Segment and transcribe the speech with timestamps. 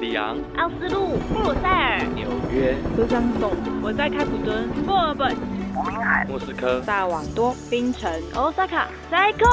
[0.00, 3.52] 里昂、奥斯陆、布鲁塞尔、纽约、德江总，
[3.82, 5.36] 我在开普敦、墨尔本、
[5.74, 9.44] 伯明翰、莫斯科、萨瓦多、槟城、欧萨卡、塞科。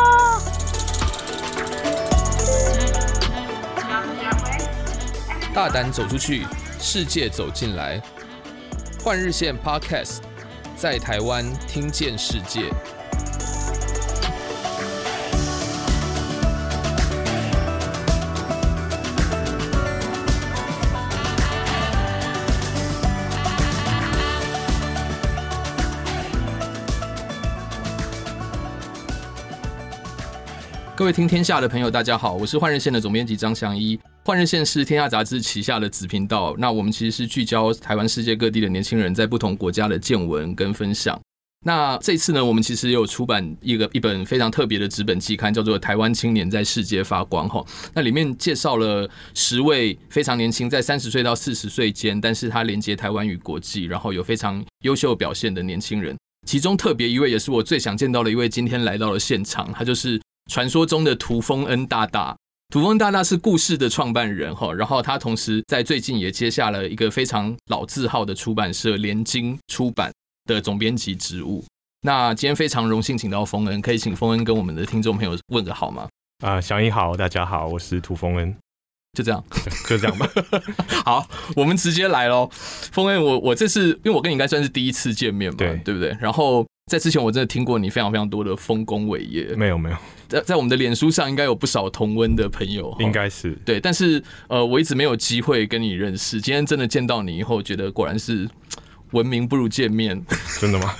[5.51, 6.45] 大胆走出去，
[6.79, 7.99] 世界走进来。
[9.03, 10.19] 换日线 Podcast，
[10.75, 12.69] 在台湾听见世界。
[31.05, 33.95] 各位听天下的朋友，大家好，我是换日线的总编辑张祥一。
[34.23, 41.21] 换日线是天下杂志旗下的子频道，那我们其实是聚焦台湾、世界各地的年轻人在不同国家的见闻跟分享。
[41.63, 47.63] 那这次呢，我们其实也有出版一个一本非常特别的纸本季刊，叫做《台湾青年在世界发光》哈。
[47.93, 56.17] 那里面介绍了十位非常年轻，在三十岁到四十岁间，但是他连接台湾与国际，然后有非常优秀表现的年轻人。
[56.47, 60.19] 其中特别一位，也是我最想见到的一位，今天来到了现场，他就是。
[60.51, 62.35] 传说中的涂丰恩大大，
[62.69, 70.11] 涂丰大大是故事的创办人哈，然后他同时在最近也接下了一个非常老字号的出版社联经出版
[70.45, 71.63] 的总编辑职务。
[72.01, 76.07] 那今天非常荣幸请到丰恩，可以请丰恩跟我们的听众朋友问个好吗？
[76.43, 78.55] 啊，小英好，大家好，我是涂丰恩，
[79.17, 79.43] 就这样，
[79.89, 80.29] 就这样吧。
[81.03, 82.47] 好，我们直接来喽。
[82.91, 86.15] 丰恩，我我这次因为我跟你应该算是第一次见面嘛，对，对不对？
[86.21, 86.63] 然后。
[86.87, 89.55] 在之前，我真的听过你非常非常多的丰功伟业。
[89.55, 89.97] 没有没有，
[90.27, 92.95] 在在我们的脸书上，应该有不少同温的朋友。
[93.01, 96.39] 应该是对，但是呃，我一直没有机会跟你认识。
[96.39, 98.47] 今天真的见到你以后，觉得果然是
[99.13, 100.23] 闻名不如见面。
[100.61, 100.95] 真的吗？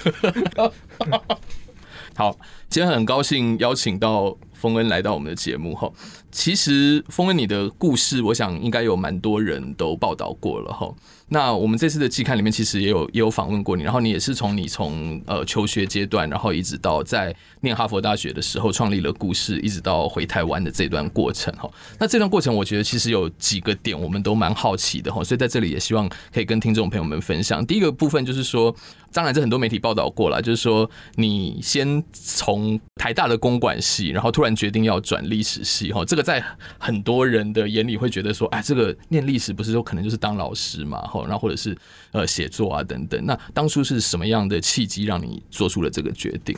[2.17, 2.36] 好，
[2.67, 5.88] 今天很高兴邀请到丰恩来到我们的节目哈。
[6.31, 10.91] 其实丰恩你的故事，我想应该有蛮多人都报道过了哈。
[11.27, 21.70] 那我们这次的季刊里面，其实也有也有访问过你，然后你也是从你从呃求学阶段，然后一直到在念哈佛大学的时候创立了故事，一直到回台湾的这段过程哈。
[21.99, 27.65] 那这段过程，我觉得其实有几个点我们都蛮好奇的哈，所以在这里也希望可以跟听众朋友们分享。
[27.65, 28.75] 第一个部分就是说，
[29.15, 36.43] 当然这很多媒体报道过了，就是说你先从台大的公管系，然后突然决定要转历史系哈，这个在
[36.77, 40.99] 很多人的眼里会觉得说，哎，这个念历史不是说可能就是当老师嘛？
[41.08, 41.73] 哈然后或者是
[42.11, 46.54] 呃写作啊等等，那当初是什么样的契机让你做出了这个决定？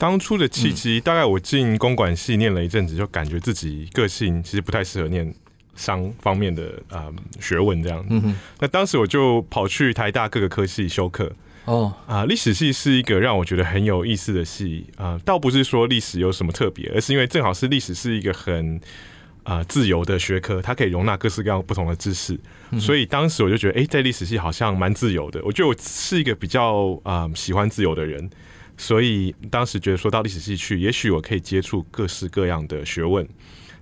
[0.00, 5.34] 当初的契机，大概我进公管系念了一阵子，就感觉自己个性其实不太适合念
[5.76, 8.02] 商方面的啊、呃、学问这样。
[8.08, 11.30] 嗯哼，那当时我就跑去台大各个科系修课。
[11.64, 18.80] 哦啊，历史系是一个让我觉得很有意思的系啊，倒不是说历史有什么特别，而是因为正好是历史是一个很。
[19.46, 25.38] 啊、呃，自由的学科，它可以容纳各式各样不同的知识，嗯、所以当时我就觉得，哎、欸，在历史系好像蛮自由的。
[25.44, 28.30] 我觉得我是一个比较啊、呃、喜欢自由的人，
[28.78, 33.28] 所以当时觉得说到历史系去，也许我可以接触各式各样的学问。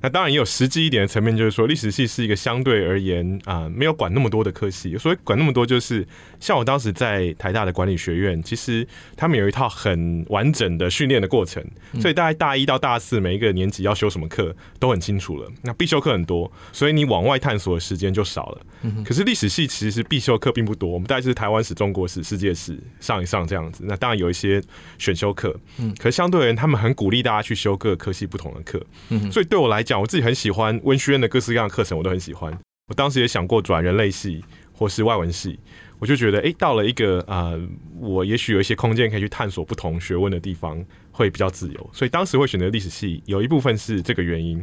[0.03, 6.07] 那当然也有实际一点的层面，就是说历史系是一个相对而言啊、呃、没有管那么多的科系，所以管那么多就是
[6.41, 8.87] 像我当时在台大的管理学院，其实
[9.17, 11.65] 他们有一套很完整的训练的过程，
[12.01, 15.49] 所以大概大一到大四每一个年级要修什么课都很清楚了。
[15.63, 18.61] 那必修课很多，所以你往外探索的时间就少了。
[19.05, 23.85] 可是历史系其实必修课并不多，我们大概是台湾史、中国史、世界史上一上这样子。
[23.87, 24.61] 那当然有一些
[24.99, 28.85] 选修课，嗯可是相对而言，他们很鼓励大家去修各科系不同的课。
[29.11, 32.57] 嗯所以对我来讲，我自己很喜欢温学院的各式各样的课程，我都很喜欢。
[32.89, 35.59] 我当时也想过转人类系或是外文系，
[35.99, 37.55] 我就觉得，哎，到了一个啊、
[37.99, 41.91] 我也许有一些空间可以去探索不同学问的地方，会比较自由。
[41.93, 44.63] 所以当时会选择历史系，有一部分是这个原因。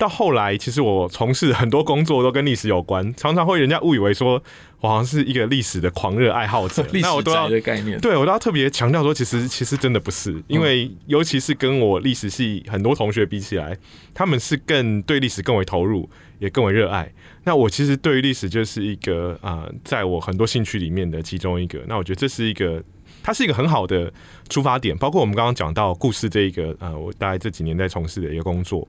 [0.00, 4.42] 到后来，其实我从事很多工作都跟历史有关，常常会人家误以为说
[4.80, 6.82] 我好像是一个历史的狂热爱好者。
[7.02, 13.76] 那我都要的概念，对我都要特别强调说，其实其实真的不是，因为尤其是跟我历史系很多同学比起来，
[14.14, 17.12] 他们是更对历史更为投入，也更为热爱。
[17.44, 21.78] 那我其实对于历史就是一个啊、呃，在我很多兴趣里面的其中一个。
[21.86, 22.82] 那我觉得这是一个，
[23.22, 24.10] 它是一个很好的
[24.48, 24.96] 出发点。
[24.96, 28.88] 包括我们刚刚讲到故事这一个啊、呃，我大概这几年在从事的一个工作。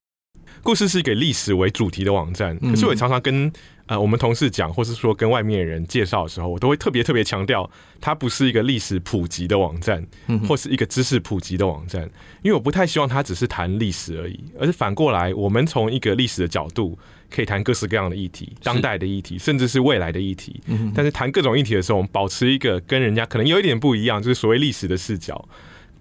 [0.63, 3.51] 故事是一个历史为主题的网站，可是我也常常跟
[3.87, 7.69] 呃我们同事讲，或是说跟外面的人介绍的时候，我都会特别特别强调，
[7.99, 10.05] 它不是一个历史普及的网站，
[10.47, 12.03] 或是一个知识普及的网站，
[12.43, 16.97] 因为我不太希望它只是谈历史而已，而是反过来，我们从一个历史的角度，
[17.29, 20.61] 可以谈各式各样的议题，当代的议题，甚至是未来的议题。
[20.93, 25.43] 但是谈各种议题的时候，我们保持一个跟人家可能有一点不一样，就是所谓历史的视角。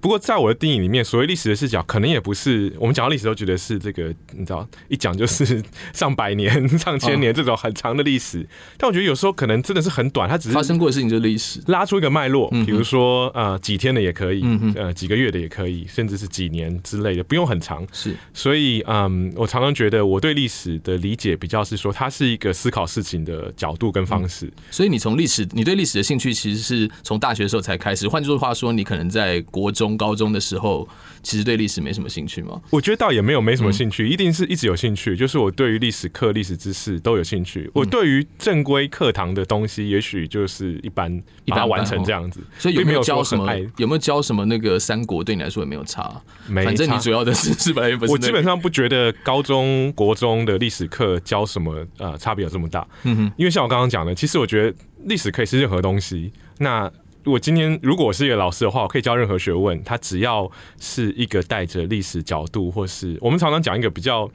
[0.00, 5.62] 不过在我的定义里面，所谓历史的视角，可能也不是我们讲到历史都觉得是这个，你知道，一讲就是
[5.92, 8.46] 上百年、上千年这种很长的历史。
[8.78, 14.42] 但我觉得有时候可能真的是很短，它只是发生过的事情就是历史，拉出一个脉络，比如说呃几天的也可以，
[14.74, 17.86] 呃几个月的也可以，甚至是几年之类的，不用很长。
[17.92, 24.50] 是，所以嗯，我常常觉得我对历史的理解比较是说，它是一个思考事情的角度跟方式。
[24.70, 28.08] 所以你从历史，你对历史的兴趣其实是从大学的时候才开始。
[28.08, 30.88] 换句话说，你可能在国中、高中的时候，
[31.22, 32.60] 其实对历史没什么兴趣吗？
[32.70, 35.16] 我觉得倒也没有没什么兴趣，一定是一直有兴趣。
[35.16, 37.70] 就是我对于历史课、历史知识都有兴趣。
[37.74, 41.10] 我对于正规课堂的东西，也许就是一般
[41.44, 42.40] 一般完成这样子。
[42.58, 43.46] 所以有没有教什么？
[43.76, 44.44] 有没有教什么？
[44.46, 46.20] 那个三国对你来说也没有差。
[46.48, 48.12] 没，反正你主要的是是本来不是。
[48.12, 52.86] 我基本上不觉得高中国中的历史课教什么呃差别有这么大。
[53.04, 56.32] 嗯哼，因为像我刚刚讲的，其实我觉得历史可以是任何东西。
[56.58, 56.90] 那
[57.24, 59.82] 我今天如果我是一个老师的话，我可以教任何学问。
[59.84, 60.50] 他只要
[60.80, 64.30] 是一个带着历史角度，或是我们常常讲一个比较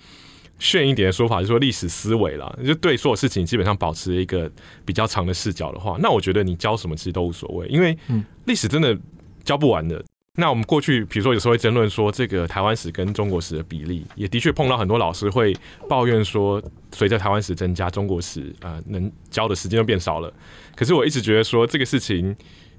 [0.60, 4.50] 炫一点的说法，就是说历史思维啦，就对所有事情基本上保持一个
[4.86, 7.98] 比较长的视角的话，那我觉得你教什么其实都无所谓，因为
[8.46, 8.96] 历史真的
[9.44, 10.04] 教不完的。
[10.38, 15.56] 那我们过去比如说有时候会争论说，这个台湾史跟中国史的比例，也的确碰到很多老师会
[15.90, 16.62] 抱怨说，
[16.92, 20.32] 随着台湾史增加，中国史呃能教的时间就变少了。
[20.76, 22.36] 可是我一直觉得说这个事情。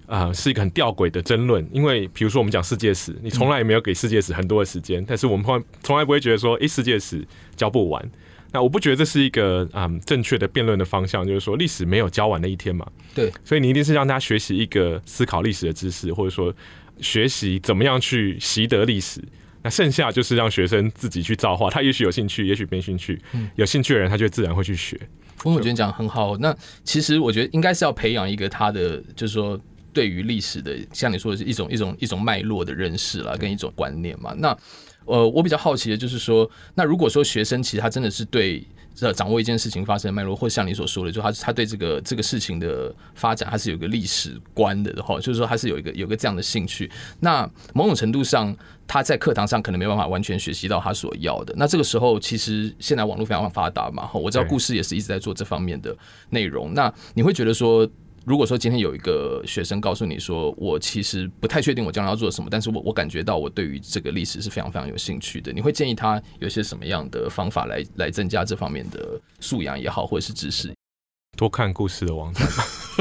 [0.06, 7.26] 啊、呃，是一个很吊诡的争论，因为比如说我们讲世界史，你从来也没有给世界史很多的时间，但是我们从从来不会觉得说，诶，世界史
[7.56, 8.10] 教不完。
[8.52, 12.86] 那我不觉得这是一个啊、嗯、正确的辩论的方向，就是说历史没有教完的一天嘛。
[13.14, 16.54] 对，所以你一定是让他学习一个思考历史的知识，或者说
[17.00, 19.20] 学习怎么样去习得历史。
[19.62, 23.20] 那剩下就是让学生自己去造化，他也许有兴趣，也许没兴趣。
[23.32, 24.96] 嗯，有兴趣的人，他就自然会去学。
[25.36, 26.38] 峰总觉得讲很好。
[26.38, 29.60] 那其实我觉得应该是要培养一个他的，就是说。
[29.96, 34.34] 对于历史的，像你说的是一种一种一种脉络的认识啦，跟一种观念嘛。
[34.36, 34.54] 那
[35.06, 38.62] 呃，我比较好奇的就是说，那如果说学生其实他真的是对
[39.00, 46.90] 呃掌握一件事情发生的脉络，或像你所说的，就他他对这个这个事情的发展，他是有个历史观的哈，就是说他是有一个有个这样的兴趣。
[47.20, 48.54] 那某种程度上，
[48.86, 51.54] 他在课堂上可能没办法完全学习到他所要的。
[51.56, 55.96] 那这个时候，其实现在网络非常发达嘛，哈，我知道故事也是一直在做这方面的
[56.30, 56.74] 内容。
[56.74, 57.88] 那你会觉得说？
[58.26, 70.74] 如果说今天有一个学生告诉你说，我其实不太确定我将来要做什么，但是我我感觉到我对于这个历史是非常非常有兴趣的，你会建议他有些什么样的方法来来增加这方面的素养也好，或者是知识？
[71.36, 72.44] 多看故事的网站，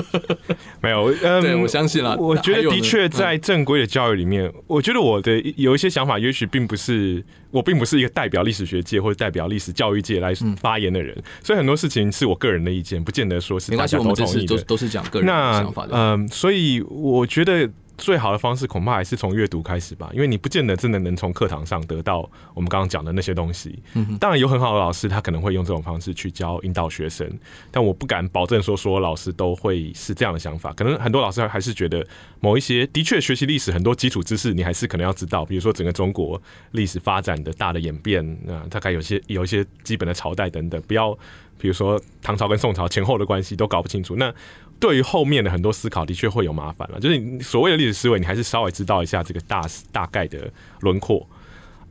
[0.81, 2.15] 没有，嗯，对，我相信了。
[2.18, 15.95] 我觉得的确在正规的教育里面，我觉得我的有一些想法，也许并不是我并不是一个代表历史学界或者代表历史教育界来发言的人，所以很多事情是我个人的意见，不见得说是大家都同意的，都是讲个人的想法的。
[15.95, 17.69] 嗯，所以我觉得。
[17.97, 23.80] 最好的方式恐怕还是从阅读开始吧，因为你不见得真的能从课堂上得到我们刚刚讲的那些东西。
[24.19, 27.30] 当然有很好的老师，他可能会用这种方式去教引导学生，
[27.71, 30.74] 但我不敢保证说所有老师都会是这样的想法。
[30.74, 32.06] 可能很多老师还是觉得
[32.39, 36.41] 某一些的确学习历史很多基础知识，你还是可能要知道，比如说整个中国
[36.71, 41.18] 历史发展的大的演变啊，大概有些有一些基本的朝代等等，不要
[41.57, 44.33] 比如说唐朝跟宋朝前后的关系都搞不清楚那。
[44.77, 46.99] 对于后面的很多思考，的确会有麻烦了。
[46.99, 51.25] 就是所谓的历史思维，你还是稍微知道一下这个大大概的轮廓。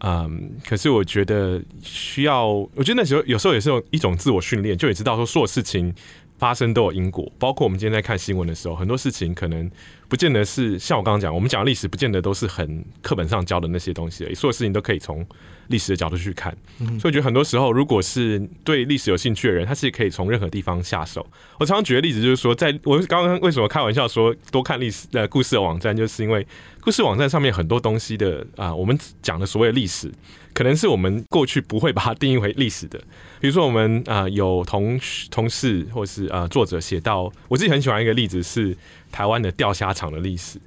[0.01, 5.95] 嗯，可是我觉得需要，我觉得那时候有时候也是一种自我训练，就也知道说所有事情
[6.39, 7.33] 发生都有因果。
[7.39, 9.69] 包括我们今天在看新闻的时候，很多事情可能
[10.09, 15.27] 不见得是像我刚刚讲，我们讲的历史不见得都是很课本上教的那些东西而已，所有事情都可以从。
[15.69, 21.27] 历史的角度去看，所以我觉得很多时候，如果是对历史有兴趣的人，他是可以从任何地方下手。
[21.59, 26.47] 我常常举的例子，就是说，在我刚刚为什么开玩笑说多看历史的故事的网站，就是因为
[26.83, 30.13] 故事网站上面很多东西的啊，我们讲的所谓的历史，
[30.53, 32.99] 可能是我们过去不会把它定义为历史的。
[33.41, 38.77] 比如说，我们啊有同同事或是啊作者写到，我自己很喜欢一个例子是
[39.15, 40.59] 台湾的钓虾场的历史。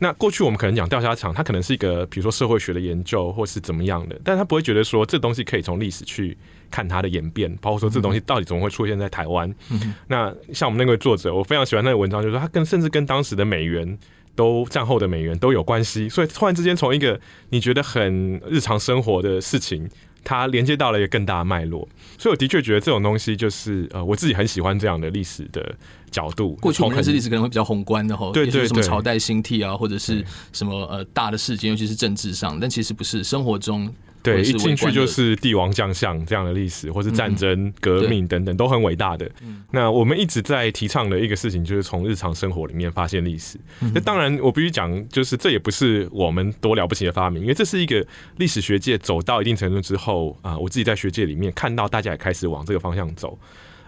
[0.00, 6.36] 那过去我们可能讲钓虾场，它可能是一个比如说社会学的研究，或是怎么样的，但他不会觉得说这东西可以从历史去
[6.72, 9.48] 看它的演变，包括说这东西到底怎么会出现在台湾。
[9.70, 13.96] 嗯、那像我们那位作者，我非常喜欢那个文章，就是说他跟甚至跟当时的美元
[14.34, 19.88] 都战后的美元都有关系，所以突然之间从一个你觉得很日常生活的事情。
[20.24, 25.74] 它连接到了一个更大的脉络，所以我的确觉得这种东西就是呃，我自己很喜欢这样的历史的
[26.12, 26.52] 角度。
[26.60, 32.60] 过去我们认识历史可能会比较宏观的哈，对对对，什么朝代兴替啊，或者是什么呃大的事件，尤其是政治上。
[32.60, 33.92] 但其实不是，生活中
[34.22, 39.28] 对，一进去就是帝王将相这样的历史，或是战争、嗯、革命等等都很伟大的。
[39.72, 43.58] 那我们一直在提倡的一个事情，就是从日常生活里面发现历史。
[43.80, 53.36] 那、嗯、当然，我必须讲，就是这也不是我们多了不起的发明，因为这是一个历史学界走到一定程度之后啊，我自己在学界里面看到大家也开始往这个方向走。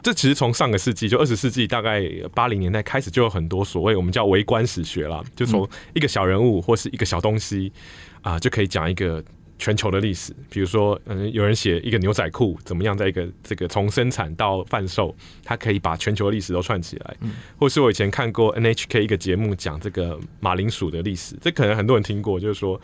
[0.04, 7.72] 这其实从上个世纪，就二十世纪大概八零年代开始，就有很多所谓我们叫微观史学了，就从一个小人物或是一个小东西
[8.20, 9.24] 啊，就可以讲一个
[9.58, 10.36] 全球的历史。
[10.50, 17.16] 比如说，嗯，有人写一个牛仔裤怎么样，在一个这个从生产到贩售，它可以把全球历史都串起来。
[17.58, 22.78] 或是我以前看过 NHK 一个节目讲这个马铃薯的历史，这可能很多人听过，就是说。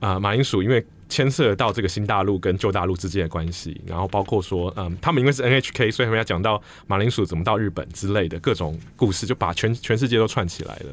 [0.00, 0.84] 啊，马铃薯因为
[1.14, 10.86] 牵涉到这个新大陆跟旧大陆之间的关系，然后包括说，嗯，他们因为是 NHK，所以他们要讲到马铃薯怎么到日本之类的各种故事，就把全全世界都串起来了。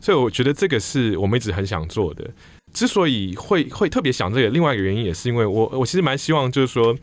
[0.00, 2.26] 所以我觉得这个是我们一直很想做的。
[2.72, 6.96] 之所以会会特别想这个，另外一个原因也是因为我我其实蛮希望，就是说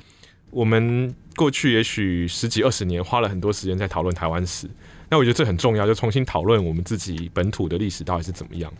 [0.50, 4.68] 我们过去也许十几二十年花了很多时间在讨论台湾史，
[5.10, 8.74] 那我觉得这很重要，就重新讨论我们自己本土的历史到底是怎么样。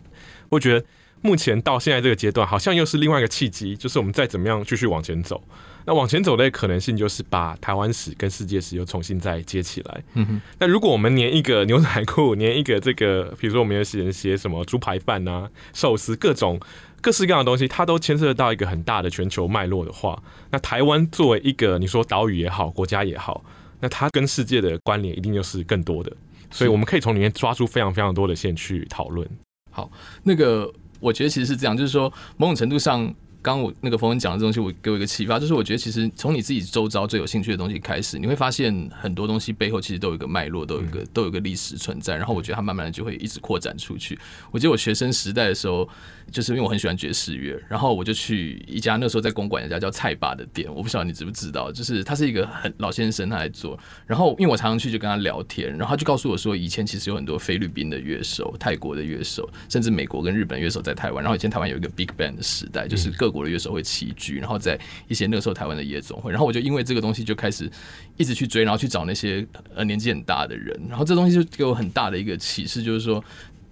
[0.48, 0.84] 我觉得。
[1.24, 5.42] 目前到现在这个阶段，好像又是另外一个契机，就是我们再怎么样继续往前走，
[5.86, 10.04] 那往前走的可能性就是把台湾史跟世界史又重新再接起来。
[10.12, 10.40] 嗯哼。
[10.58, 16.60] 那如果我们连一个牛仔裤，连一个这个，比如说我们有些人写什么猪排饭啊、寿司，各种
[17.00, 23.42] 各式各样的东西，它都牵涉到一个很大的全球脉络的话，那台湾作为一个你说岛屿也好，国家也好，
[23.80, 26.14] 那它跟世界的关联一定就是更多的，
[26.50, 29.26] 所以我们可以从里面抓出非常非常多的线去讨论。
[29.70, 29.90] 好，
[30.22, 30.70] 那个。
[31.04, 33.14] 我觉得其实是这样，就是说，某种程度上。
[33.44, 42.16] 刚刚我那个冯文讲的东西，我给我一个启发，就是我觉得其实从你自己周遭最有兴趣的东西开始，你会发现很多东西背后其实都有一个脉络，都有一个都有一个历史存在。
[42.16, 44.18] 然后我觉得它慢慢的就会一直扩展出去。
[44.50, 45.86] 我记得我学生时代的时候，
[46.32, 53.78] 就是因为我很喜欢爵士乐，然后我就去一家那时候在公馆一家叫菜霸的店，我不晓得你知不知道，就是他是一个很老先生，他来做。
[54.06, 61.22] 然后因为我常常去就跟他聊天，然后他就告诉我说，以前其实有很多菲律宾的乐手、泰国的乐手，甚至美国跟日本乐手在台湾。
[61.22, 64.14] 然后以前台湾有一个 Big Band 的时代，就是各国的乐手会齐。
[64.16, 67.68] 聚，然后在一些那个时候台湾的夜总会，然后我就因为这个东西就开始
[68.16, 73.22] 一直去追，然后去找那些呃年纪很大的人，然后这东西就给我很大的一个启示，就是说，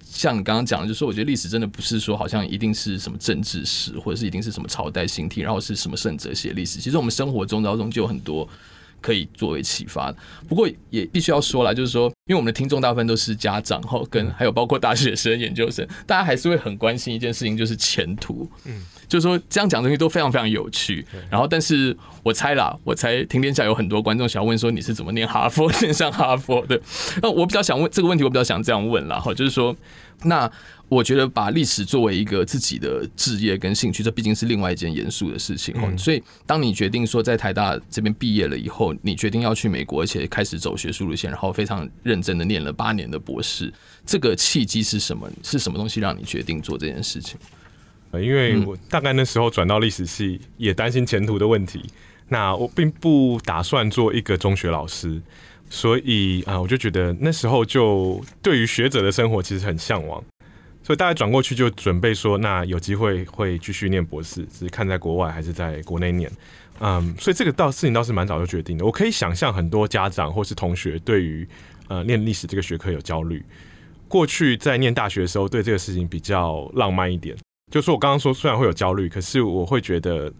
[0.02, 8.48] 像你刚刚讲的，就是说我觉得历史真的不是说好像一定是什么政治史，或者是一定是什么朝代兴替，然后是什么圣者写历史，其实我们生活中当中就有很多。
[9.02, 10.14] 可以作为启发，
[10.48, 18.48] 不过也必须要说了，就是说，因为我们的听众大部分都是家长，后跟还有包括大学生、研究生，大家还是会很关心一件事情，就是前途。
[18.64, 21.04] 嗯，就是说这样讲的东西都非常非常有趣。
[21.28, 26.80] 然后，但是我猜啦，我猜听天下有很多观众想要问说，你是怎么念哈佛、 念上哈佛的？
[27.20, 29.76] 那我比较想问这个问题，我比较想这样问啦，哈，就是说，
[30.22, 30.50] 那。
[30.92, 35.74] 我觉得把历史作为一个自己的职业跟兴趣，这毕竟是另外一件严肃的事情。
[35.78, 35.96] 嗯。
[35.96, 43.72] 所以，当你决定说在台大这边毕业了以后，你决定要去美国，而且开始走学术路线，然后非常认真的念了八年的博士，
[44.04, 45.26] 这个契机是什么？
[45.42, 47.38] 是什么东西让你决定做这件事情？
[48.12, 51.82] 因为我大概那时候转到历史系，也担心前途的问题。
[52.28, 55.22] 那我并不打算做一个中学老师，
[55.70, 60.22] 所以啊，我就觉得那时候就对于学者的生活其实很向往。
[60.82, 66.30] 所以大家转过去就准备说，那有机会会继续念博士，只是看在国外还是在国内念。
[66.80, 68.84] 嗯，所以这个倒事情倒是蛮早就决定的。
[68.84, 71.46] 我可以想象很多家长或是同学对于
[71.88, 73.44] 呃念历史这个学科有焦虑。
[74.08, 77.36] 过去在念大学的时候，对这个事情比较浪漫一点，
[77.70, 80.32] 就是我刚刚说虽然会有焦虑，可是我会觉得。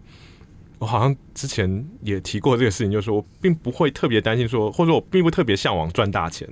[0.83, 6.45] 我好像之前也提过这个事情，就是说我并不会特别担心说，或者说我并不特别向往赚大钱，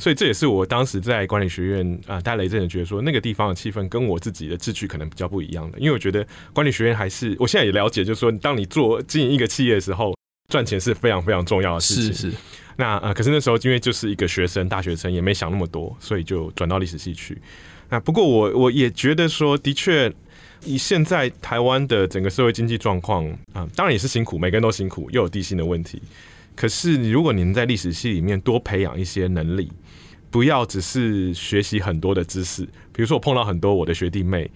[0.00, 10.12] 所以这也是我当时在管理学院啊待了一阵子，觉得说那个地方的气氛跟我自己的志趣可能比较不一样的，因为我觉得管理学院还是我现在也了解，就是说当你做经营一个企业的时候，
[10.52, 12.12] 赚钱是非常非常重要的事情。
[12.12, 12.36] 是是。
[12.76, 17.40] 那呃，可是那时候因为就是一个学生，大学生也没想那么多，所以就转到历史系去。
[17.88, 20.12] 那不过我我也觉得说，的确。
[20.64, 26.02] 以现在台湾的整个社会经济状况啊，当然也是辛苦，每个人都辛苦，又有地心的问题。
[26.54, 29.70] 可是，如果你能在历史系里面多培养一些能力，
[30.30, 32.64] 不要只是学习很多的知识。
[32.92, 34.50] 比如说，我碰到很多我的学弟妹，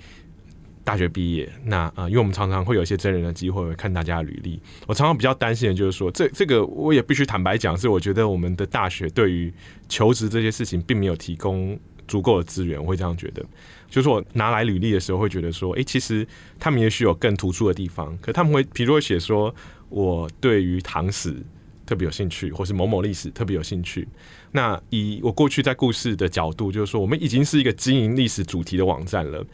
[0.82, 9.52] 大学毕业，那啊，因为我们常常会有一些真人的机会看大家的履历，我常常比较担心的就是说，这这个我也必须坦白讲，是我觉得我们的大学对于
[9.88, 11.78] 求职这些事情并没有提供
[12.09, 13.44] 足够的资源，我会这样觉得。
[13.92, 16.26] 就是我拿来履历的时候，会觉得说，诶，其实
[16.58, 19.54] 他们也许有更突出的地方，可他们会，比如会写说，
[19.90, 21.37] 我对于唐史
[21.84, 24.08] 特别有兴趣，或是某某历史特别有兴趣。
[24.52, 29.44] 那以我过去在故事的角度，就是说，我们已经是一个经营历史主题的网站了，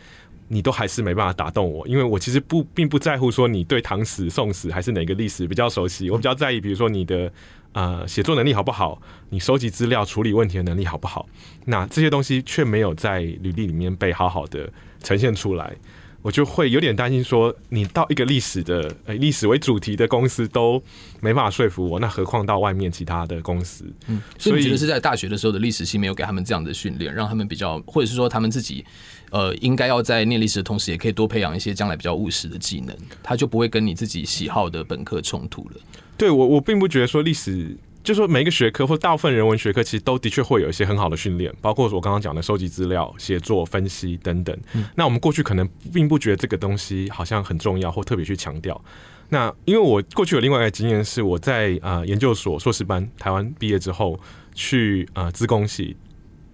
[0.48, 7.30] 你都还是没办法打动我，因为我其实不并不在乎说你对唐史、宋史还是哪个历史比较熟悉，我比较在意，比如说你的
[7.72, 11.28] 呃写作能力好不好，你收集资料、处理问题的能力好不好。
[11.66, 14.70] 那这些东西却没有在履历里面被好好的
[15.02, 15.76] 呈现出来。
[16.20, 20.82] 我就会有点担心，说你到一个历史的呃历史为主题的公司都
[21.20, 23.84] 没办法说服我，那何况到外面其他的公司？
[24.08, 28.84] 嗯，所以你觉得是在大学的时候的历史系没有给他们这样的训练，让他们比较，或者是说他们自己
[29.30, 35.76] 呃应该要在念历史的同时，也可以多培养一些将来比较务实的技能，它就不会跟你自己喜好的本科冲突了。
[36.16, 37.76] 对我，我并不觉得说历史。
[38.04, 44.56] 就说每一个学科或大部分人文学科，其实都的确会有一些很好的训练，包括我刚刚讲的收集资料、写作、分析等等。
[44.94, 48.80] 那我们过去可能并不觉得这个东西好像很重要，或特别去强调。
[49.28, 54.18] 那因为我过去有另外一个经验，是我在啊研究所硕士班台湾毕业之后，
[54.54, 55.94] 去啊资工系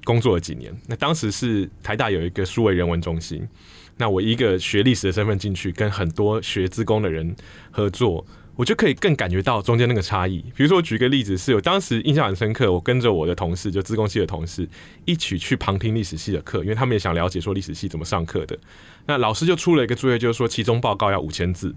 [0.04, 0.73] 工作了几年。
[0.87, 3.46] 那当时是台大有一个数位人文中心，
[3.96, 7.34] 那我一个学历史的身份进去，跟很多学资工的人
[7.70, 8.25] 合作。
[8.56, 10.38] 我就可以更感觉到中间那个差异。
[10.54, 14.68] 比如说，我举个例子，是我当时印象很深刻，我跟着我的同事，就资工系的同事，
[15.04, 18.56] 一起去旁听历史系的课，因为他们也想了解说历史系怎么上课的。
[19.06, 21.75] 那老师就出了一个作业，就是说期中报告要五千字。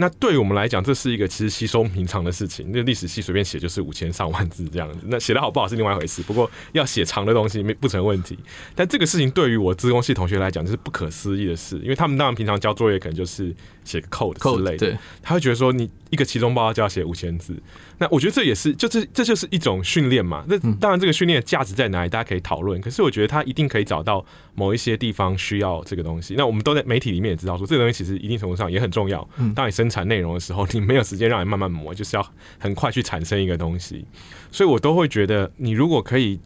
[0.00, 2.70] 那对于我们来讲，这是一个其实稀松平常的事情。
[2.72, 6.22] 那历史系随便写就是五千上万字这样子，那写得好不好是另外一回事。
[6.22, 8.38] 不过要写长的东西没不成问题。
[8.76, 13.52] 但这个事情对于我资工系同学来讲，就是不可思议的事，因为他们当然平常交作业可能就是
[13.82, 17.60] 写个 code 之类的，对，他会觉得说你一个期中报告就要写五千字。
[17.98, 20.44] 那我觉得这也是，就这这就是一种训练嘛。
[20.48, 22.80] 那当然，这个训练的价值在哪里，大家可以讨论。
[22.80, 24.24] 可是我觉得他一定可以找到
[24.54, 26.34] 某一些地方需要这个东西。
[26.36, 29.28] 那我们都在媒体里面也知道说，这个东西其实一定程度上也很重要。
[29.54, 34.04] 当你生产内容的时候，你没有时间让你慢慢磨，就是要很快去产生一个东西。
[34.52, 36.38] 所以我都会觉得，你如果可以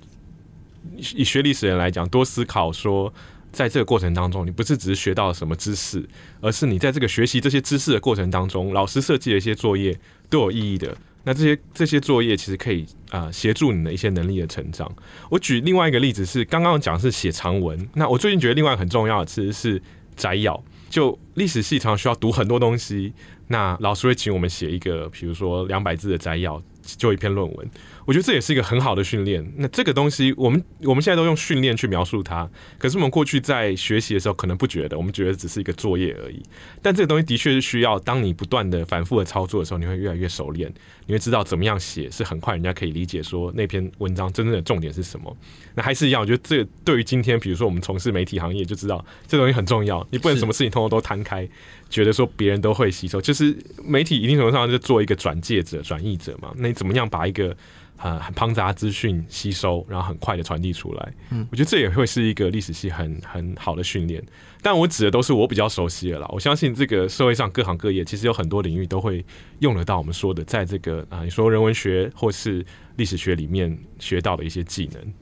[1.15, 3.13] 以学历史人来讲，多思考说，
[3.53, 6.09] 在这个过程当中，你不是只是学到了什么知识，
[6.41, 9.99] 而是你在这个学习这些知识的过程当中，老师设计的一些作业
[10.31, 10.97] 都有意义的。
[11.25, 14.91] 那这些这些作业其实可以啊协助你的一些能力的成长。
[15.31, 17.89] 我举另外一个例子是，刚刚讲是写长文。
[17.95, 19.83] 那我最近觉得另外很重要的其实是
[20.17, 20.63] 摘要。
[20.91, 23.13] 就历史系常常需要读很多东西，
[23.49, 26.63] 那老师会请我们写一个，比如说两百字的摘要。
[26.99, 27.71] 就一篇论文，
[28.05, 29.53] 我觉得这也是一个很好的训练。
[29.57, 32.49] 那这个东西，我们我们现在都用训练去描述它，
[32.79, 36.43] 可是我们过去在学习的时候，可能不觉得，我们觉得只是一个作业而已。
[36.81, 40.73] 但这个东西的确是需要，当你不断的反复的操作的时候，你会越来越熟练，
[41.07, 45.37] 你会知道怎么样写是很快人家可以理解，说那篇文章真正的重点是什么。
[45.75, 50.07] 那还是一样，我觉得这对于今天，比如说我们从事媒体行业，就知道这东西很重要。
[50.11, 51.49] 你不能什么事情通通都摊开。
[51.89, 56.51] 觉得说别人都会吸收，就是媒体一定程度上就做一个转介者、转译者嘛。
[56.57, 57.55] 那你怎么样把一个
[58.03, 61.13] 呃很庞杂资讯吸收，然后很快的传递出来？
[61.31, 64.23] 嗯，我觉得这也会是一个历史系很很好的训练。
[64.61, 66.27] 但我指的都是我比较熟悉的啦。
[66.31, 69.25] 我相信这个社会上各行各业其实有很多领域都会
[69.61, 72.65] 用得到我们说的，在这个啊、呃，你说人文学或是
[72.97, 75.15] 历史学里面学到的一些技能。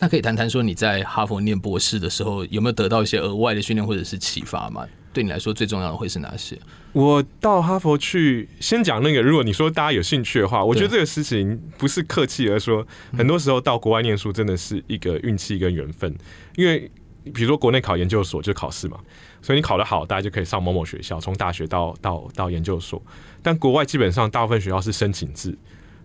[0.00, 4.84] 那可以谈谈说你在哈佛念博士的时候有没有得到一些额外的训练或者是启发吗？
[5.12, 6.58] 对你来说最重要的会是哪些？
[6.92, 9.22] 我到哈佛去，先讲那个。
[9.22, 16.14] 如果你说大家有兴趣的话，我觉得这个事情不是客气而说，很多时候到国外念书真的是一个运气跟缘分。
[16.56, 16.90] 因为
[17.32, 18.98] 比如说国内考研究所就考试嘛，
[19.40, 23.00] 所以你考得好，大家就可以上某某学校，从大学到到到研究所。
[23.42, 25.56] 但国外基本上大部分学校是申请制，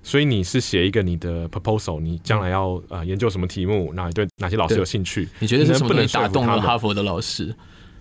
[0.04, 5.28] 所以你是写一个你的 proposal，你将来要呃研究什么题目，哪对哪些老师有兴趣？
[5.40, 7.54] 你觉得是什么能打动了哈佛的老师？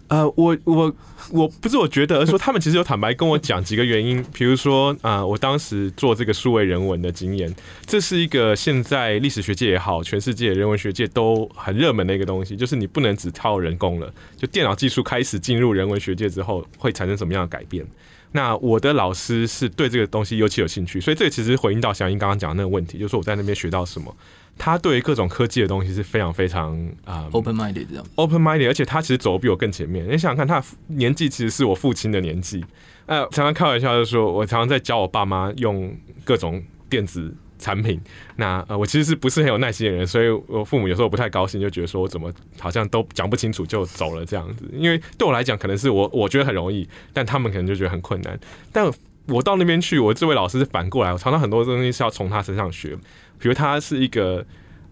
[0.08, 0.94] 呃，我我
[1.32, 7.52] 我不是我觉得，而说他们其实有坦白跟我讲几个原因，比如说啊、我当时做这个数位人文的经验，
[7.86, 17.84] 这是一个现在历史学界也好，全世界人文学界都很热门的一个东西，就是你不能只靠人工了，就电脑技术开始进入人文学界之后，会产生什么样的改变？
[18.32, 24.14] 那我的老师是对这个东西尤其有兴趣，所以这其实回应到祥英刚刚讲的那个问题，就是说我在那边学到什么。
[24.58, 30.04] 他对于各种科技的东西是非常非常啊、um, open minded 这样，open minded，而且他其实走的比我更前面。
[30.06, 32.64] 你想想看，他年纪其实是我父亲的年纪。
[33.06, 38.00] 呃，常常开玩笑就说，我常常在教我爸妈用各种电子产品。
[38.34, 44.64] 那呃，我其实是不是很有耐心的人，所以我父母有时候不太高兴，就觉得说我怎么好像都讲不清楚就走了这样子。
[44.72, 48.36] 因为对我来讲，可能是我我觉得很容易，但他们可能就觉得很困难。
[48.72, 48.90] 但
[49.28, 52.96] 我到那边去，我这位老师是反过来，我常常很多东西是要从他身上学。
[53.38, 54.44] 比如他是一个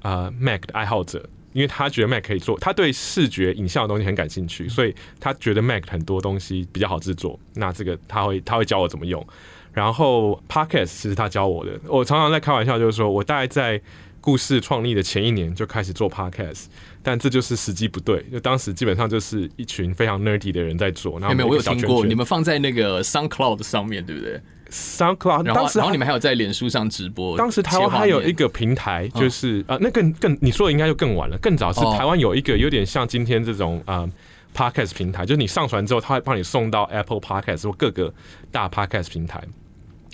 [0.02, 7.38] 呃 Mac 的爱好者，因为他觉得 Mac 可以做，他对视觉影像的东西很感兴趣，所以他觉得 Mac 很多东西比较好制作。
[7.54, 9.24] 那这个他会他会教我怎么用。
[9.72, 13.80] 然后 Podcast 其实他教我的，我常常在开玩笑，就是说我大概在
[14.20, 16.66] 故事创立的前一年就开始做 podcast，
[17.02, 21.18] 但这就是时机不对，就当时基本上就是一群非常 nerdy 的人在做。
[21.18, 27.36] 然后没有，我有听过你们放在那个 SoundCloud 上面对不对？SoundCloud，然后然后你们还有在脸书上直播。
[27.36, 33.98] 当时台湾还有一个平台，就是啊、嗯呃，那更更你说的应该就更晚了，更早是台湾有一个有点像今天这种啊。
[33.98, 34.10] 呃
[34.56, 38.14] Podcast 平台，就是你上传之后，它会帮你送到 Apple Podcast 或各个
[38.52, 39.42] 大 Podcast 平台。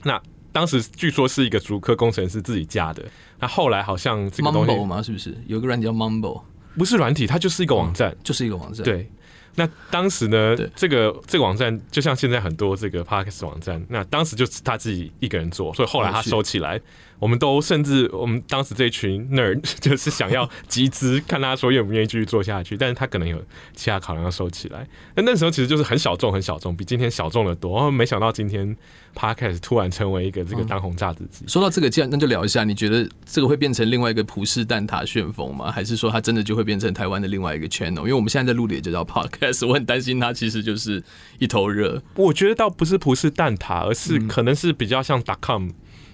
[0.02, 0.18] 那
[0.50, 3.04] 当时据说是一个主科工程师自己加的，
[3.38, 5.02] 那后来好像这个东西吗？
[5.02, 6.40] 是不是有个软体叫 Mumble？
[6.78, 8.82] 不是软体，它就是一个网站，嗯、就是一个网站。
[8.82, 9.10] 对。
[9.56, 16.80] 那当时呢，这个这个网站就像现在很多这个 Podcast 网站，那当时就是他自己一个人做，所以后来他收起来。
[17.20, 23.40] 我们都甚至我们当时这群 nerd 就是想要集资，看他说愿不愿意继续做下去，但是他可能有
[23.76, 24.84] 其他考量要收起来。
[25.14, 27.76] 那那时候其实就是很小众，很小众，比今天小众的多。
[27.76, 28.76] 然后没想到今天
[29.14, 31.44] Podcast 突然成为一个这个当红炸子鸡。
[31.46, 35.70] 说到这个，既然那就聊一下，你觉得这个会变成另外一个普世蛋挞旋风吗？
[35.70, 37.98] 还是说它真的就会变成台湾的另外一个 channel？
[37.98, 41.02] 因为我们现在在录的也就叫 Podcast，我很担心它其实就是
[41.38, 42.02] 一头热。
[42.14, 45.68] 我觉得倒不是普世蛋挞，而是可能是比较像 .com。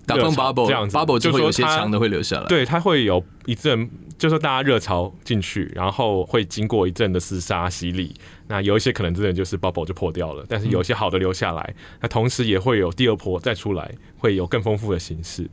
[0.07, 2.47] 打崩 bubble 这样子，bubble 就会有些强的会留下来。
[2.47, 8.15] 对，它会有一阵，就是大家热潮进去，然后会经过一阵的厮杀洗礼。
[8.47, 11.75] 那有一些可能真的就是 bubble 就破掉了，但是有一些好的留下来。
[11.77, 15.51] 嗯、那同时也会有第二波再出来，会有更丰富的形式。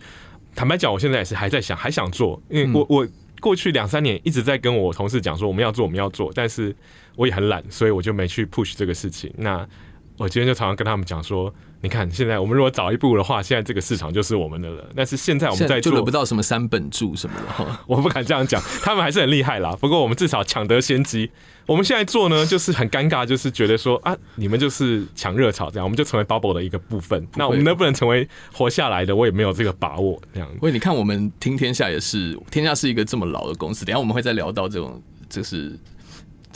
[0.56, 3.08] 坦白讲，我现在也是还在想，还想做，因为我我
[3.42, 6.74] 过去两三年一直在跟我同事讲说我们要做，我们要做，但是
[7.16, 9.34] 我也很懒，所以我就没去 push 这个事情。
[9.36, 9.68] 那
[10.18, 11.54] 我今天就常常跟他们讲说。
[11.82, 14.90] 你看，现在我们如果早一步的话，现在这个市场就是我们的了。
[14.96, 17.80] 但是现在我们在做，就轮不到什么三本柱什么的。
[17.86, 19.76] 我不敢这样讲，他们还是很厉害啦。
[19.82, 21.30] 不过我们至少抢得先机。
[21.66, 27.28] 我们现在做呢，就是很尴尬，就是觉得说啊，你们就是抢热潮这样，我们就成为 bubble 的一个部分。
[27.36, 30.18] 那我们能不能成为活下来的，我也没有这个把握。
[30.34, 33.84] 这样，因为你看，我们听天下也是，天下是一个这么老的公司。
[33.84, 35.78] 等下我们会再聊到这种，就是。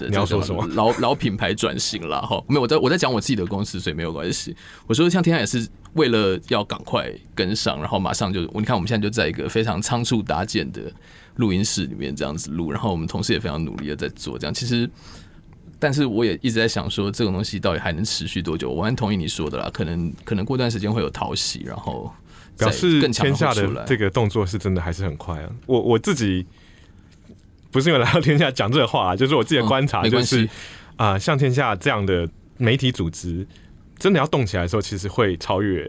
[0.07, 0.67] 你要说什么？
[0.73, 4.55] 老老品牌转型了哈，没有，我在我在讲我自己的公司，所以没有关系。
[4.85, 10.81] 我说像天下也是为了要赶快跟上，然后马上就你看我们现在就在一个非常仓促搭建的
[11.37, 14.53] 录音室里面这样子录，然后我们同事也非常努力的在做这样。
[14.53, 14.89] 其实，
[15.79, 18.69] 但是我也一直在想说，这种东西到底还能持续多久？
[18.69, 22.13] 我完全同意你说的啦，可能可能过段时间会有讨喜，然后
[22.57, 25.49] 表示天下的这个动作是真的还是很快啊。
[25.65, 26.45] 我我自己。
[27.77, 30.43] 不是因为来到天下讲这个话啊，就是我自己的观察，就是
[30.95, 33.45] 啊、呃，像天下这样的媒体组织，
[33.99, 35.87] 真的要动起来的时候，其实会超越。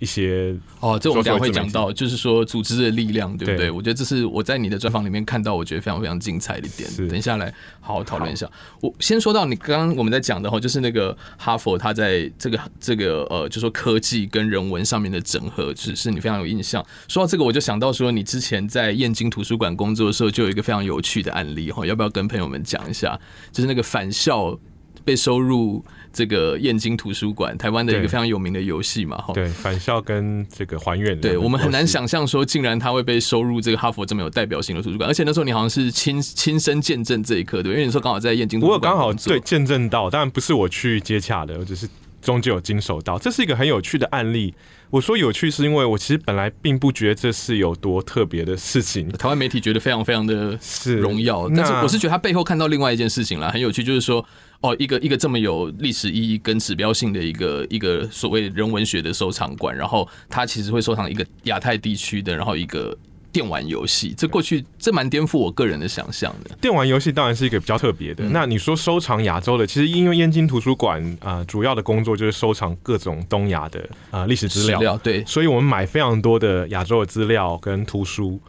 [0.00, 3.56] 一些哦，这我们等下会讲到，就是说组织的力量，对不对？
[3.56, 7.08] 对，我觉得这是我在你的专访里面看到，我觉得非常非常精彩的一点。
[7.08, 8.50] 等一下来好好讨论一下。
[8.80, 16.84] 我先说到你刚刚我们在讲的哈，就是那个哈佛，他在这个这个呃，就说科技跟人文上面的整合，只是你非常有印象。
[17.06, 23.20] 说到这个，我就想到说，你之前在燕京图书馆工作的时候，就有一个非常有趣的案例哈，要不要跟朋友们讲一下？
[23.52, 24.58] 就是那个返校
[25.04, 25.84] 被收入。
[26.12, 29.32] 这个燕京图书馆，台湾的一个非常有名的游戏嘛，哈。
[29.32, 31.16] 对，返校跟这个还愿。
[31.20, 41.88] 对，我们很难想象说，竟然他会被收入这个哈佛这么有代表性的图书馆，而且那时候你好像是亲亲身见证这一刻，对，因为你说刚好在燕京图书馆，我刚好对见证到，当然不是我去接洽的，我只是
[42.20, 43.18] 终究有经手到。
[43.18, 44.54] 这是一个很有趣的案例。
[44.90, 50.58] 我说有趣，是因为我其实本来并不觉得这是有多特别的事情，台湾媒体觉得非常非常的
[50.98, 54.24] 荣耀，但是我是觉得他背后看到另外一件事情啦，很有趣，就是说。
[54.62, 62.94] 哦，一个一个这么有历史意义跟指标性的一个一个所谓人文学的收藏馆，然后它其实会收藏一个亚太地区的，然后一个
[63.32, 66.54] 电玩游戏，这过去这蛮颠覆我个人的想象的。
[66.60, 68.24] 电玩游戏当然是一个比较特别的。
[68.30, 78.40] 那你说收藏亚洲的，其实因为燕京图书馆啊、呃，主要的工作就是收藏各种东亚的啊历史资料，对，所以我们买非常多的亚洲的资料跟图书。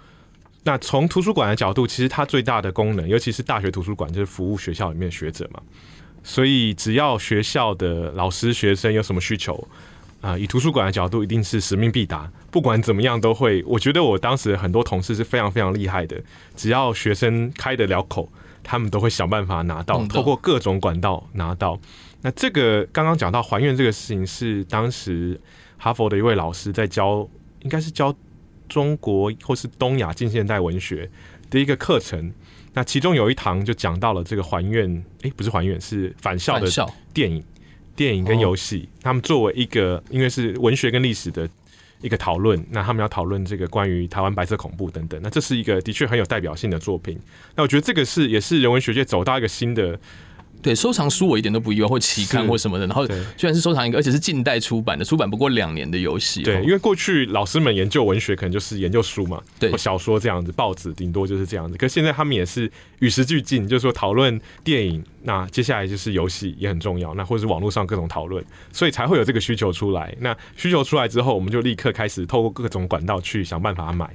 [0.64, 5.60] 那从图书馆的角度，其实它最大的功能，尤其是大学图书馆，就是服务学校里面的学者嘛。
[6.24, 9.68] 所以，只要学校的老师、学生有什么需求，
[10.22, 12.32] 啊、呃，以图书馆的角度，一定是使命必达。
[12.50, 13.64] 不管怎么样，都会。
[13.66, 16.22] 我觉得我当时很多同事是非常非常厉害的，
[16.56, 18.32] 只要学生开得了口，
[18.64, 21.80] 他们都会想办法拿到，透过各种管道拿到。
[22.22, 25.40] 那这个刚刚讲到还愿这个事情，是当时
[25.78, 27.28] 哈佛的一位老师在教，
[27.62, 28.14] 应该是教
[28.70, 31.10] 中国或是东亚近现代文学
[31.50, 32.32] 的一个课程。
[32.74, 36.70] 那其中有一堂就讲到了这个还愿，哎、欸，不是还愿，是返校的
[37.14, 37.44] 电影、
[37.96, 38.88] 电影跟游戏。
[39.02, 41.48] 他们作为一个，因为是文学跟历史的
[42.02, 45.20] 一个讨论，那他们要讨论这个关于台湾白色恐怖等等。
[45.24, 47.20] 那这是一个的确很有代表性的作品。
[47.56, 50.00] 那我觉得这个是也是人文学界走到一个新的
[50.62, 52.86] 对，收藏书我一点都不意外，或期刊或什么的。
[52.86, 56.44] 然后居然是收藏一个，而且是近代出版的，出版不过两年的游戏。
[56.44, 61.78] 对，因为过去老师们研究文学，可能就是研究书嘛，对，小说这样子，报纸顶多就是这样子。
[61.78, 70.16] 可现在他们也是与时俱进，就是说讨论电影，那接下来就是游戏也很重要，那或者是网络上各种讨论，所以才会有这个需求出来。
[70.20, 74.10] 那需求出来之后，我们就立刻开始透过各种管道去想办法买。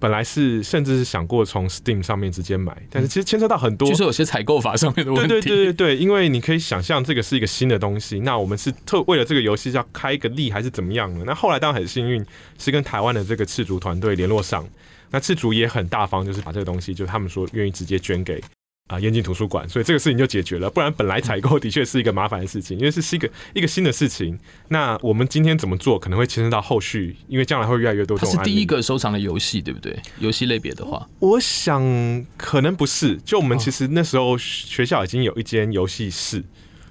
[0.00, 5.28] 本来是甚至是想过从 Steam 上面直接买，但是其实牵涉到很多，就是有些采购法上面的问题。
[5.28, 11.24] 对对对对对，因为你可以想象这个是一个新的东西，那我们是特为了这个游戏要开一个例还是怎么样呢？
[11.26, 12.24] 那后来当然很幸运，
[12.58, 14.66] 是跟台湾的这个赤足团队联络上，
[15.10, 18.40] 那赤足也很大方，就是把这个东西，就是他们说愿意直接捐给。
[18.88, 20.70] 啊，燕京图书馆，所以这个事情就解决了。
[20.70, 24.38] 不然本来采购的确是一个麻烦的事情，因为是是一个一个新的事情。
[24.68, 28.16] 那我们今天怎么做，可能会牵涉到后续，因为将来会越来越多。
[28.16, 29.94] 它是第一个收藏的游戏，对不对？
[30.20, 33.18] 游戏类别的话，我想可能不是。
[33.18, 36.42] 就我们其实那时候学校已经有一间游戏室，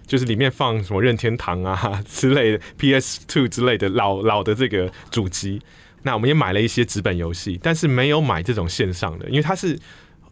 [0.05, 5.59] 就是里面放什么任天堂啊 之类的，PS Two 之类的老老的这个主机。
[6.03, 9.79] 那我们也买了一些纸本游戏，但是没有买这种线上的，因为它是。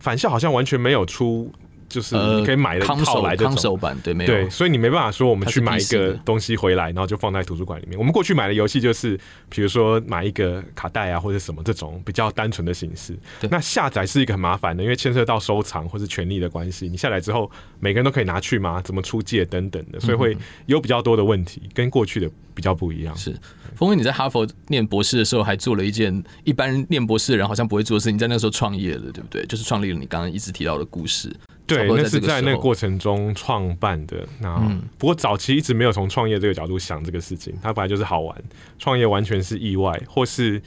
[0.06, 1.52] 返校好像完全没有出，
[1.96, 7.98] 就是你可以买的套来的康手版，对，没有对，所以你没办法说我们去买一个东西回来，然后就放在图书馆里面。
[7.98, 13.18] 我们过去买的游戏就是，比如说买一个卡带啊，或者什么这种比较单纯的形式。
[13.50, 16.90] 那下载是一个很麻烦的，因为牵涉到收藏或是权利的关系。
[16.90, 18.82] 你下载之后，每个人都可以拿去吗？
[18.82, 23.16] 怎么出借等等的，所以会有比较多的问题，跟过去的比较不一样。
[23.16, 23.34] 是。
[23.78, 29.46] 峰威，你在哈佛念博士的时候，还做了一件一般念博士的人好像不会做的事情，在那个时候创业了，对不对？
[29.48, 31.36] 就是创立了你刚刚一直提到的故事。
[31.68, 34.28] 对，那是在那个过程中创办的。
[34.40, 34.56] 那
[34.98, 38.44] 不过早期一直没有从创业这个角度想这个事情，它本来就是好玩。
[38.78, 40.62] 创业完全是意外，或是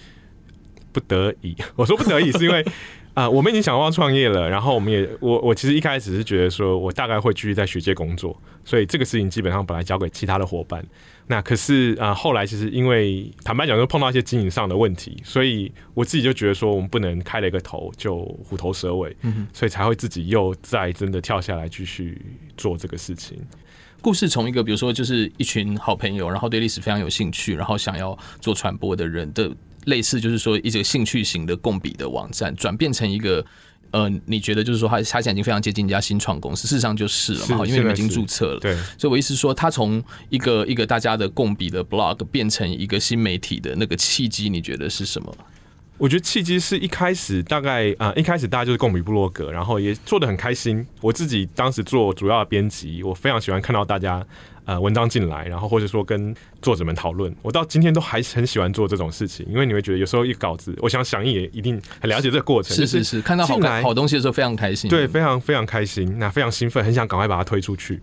[0.93, 1.57] 不得已。
[1.77, 2.65] 我说不得已是因为
[3.19, 4.49] 啊、呃，我们已经想要创业了。
[4.49, 10.85] 然后我们也，我我其实一开始是觉得说我大概会继续在学界工作，所以这个事情基本上本来交给其他的伙伴。
[11.27, 22.23] 那可是啊、呃，后来其实因为坦白讲，就碰到一些经营上的问题，所以我自己就觉得说，我们不能开了一个头就虎头蛇尾，嗯，所以才会自己又再真的跳下来继续
[22.57, 23.37] 做这个事情。
[24.01, 29.51] 故事从一个比如说就是一群好朋友，然后对历史非常有兴趣，然后想要做传播的人的
[29.89, 33.45] 类似，就是说一个兴趣型的共比的网站，转变成一个。
[33.91, 38.61] 呃，你觉得就是说，他他现在已经非常接近一家新创公司，事实上就是了嘛，因为你们已经注册了。
[38.61, 45.35] 对，所以我意思是说，他从一个一个大家的共比的 blog 变成一个新媒体的那个契机，你觉得是什么？
[45.97, 50.87] 我觉得契机是一开始大概啊、呃，一开始大家就是共比部落格，然后也做的很开心。
[51.01, 54.23] 我自己当时做主要的编辑，我非常喜欢看到大家。
[54.69, 67.99] 呃，文章进来，然后或者说跟作者们讨论，我到今天都还很喜欢做这种事情，因为你会觉得有时候一稿子，我想响应也一定很了解这个过程，是是是，看到好好东西的时候非常开心，对，非常非常开心，那非常兴奋，很想赶快把它推出去。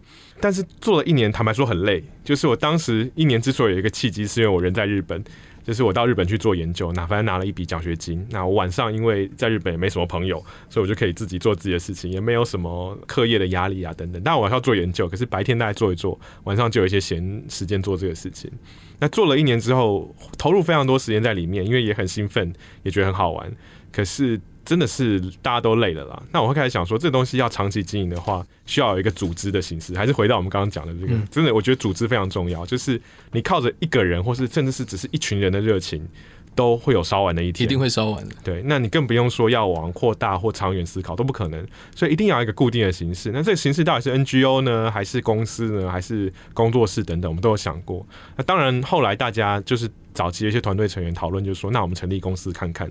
[0.46, 5.24] 但是做了一年，坦白说很累，就是我当时一年之所以有一个契机，是因为我人在日本。
[5.64, 8.24] 就是我到日本去做研究，那反正拿了一笔奖学金。
[8.30, 10.38] 那我晚上因为在日本也没什么朋友，
[10.70, 14.22] 所以我就可以自己做自己的事情，也没有什么课业的压力啊等等。
[14.24, 18.52] 但我还要做研究，可是白天大概做一做，晚上就有一些闲时间做这个事情。
[19.00, 22.54] 那做了一年之后，投入非常多时间在里面，因为也很兴奋，
[22.84, 23.52] 也觉得很好玩。
[23.92, 24.40] 可是。
[24.66, 26.22] 真的是大家都累了啦。
[26.32, 29.96] 那我会开始想说，这东西要长期经营的话，需要有一个组织的形式。
[29.96, 32.66] 还是回到我们刚刚讲的这个，真的，我觉得组织非常重要。
[32.66, 33.00] 就是
[33.32, 36.08] 你靠着一个人，或是甚至是只是一群人的热情，
[36.56, 37.66] 都会有烧完的一天。
[37.66, 38.36] 一定会烧完的。
[38.44, 41.66] 对，那你更不用说要往扩大或长远思考，都不可能。
[41.96, 43.32] 所以一定要一个固定的形式。
[43.32, 48.06] 那这个形式到底是 NGO 呢，还是公司呢，还是工作室等等，我们都有想过。
[48.36, 52.90] 那当然，后来大家就是早期的一些团队成员讨论，就是说，那我们成立公司看看。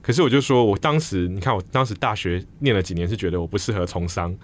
[0.00, 4.34] 可是我就说，我当时你看，我当时大学念了几年，是觉得我不适合从商，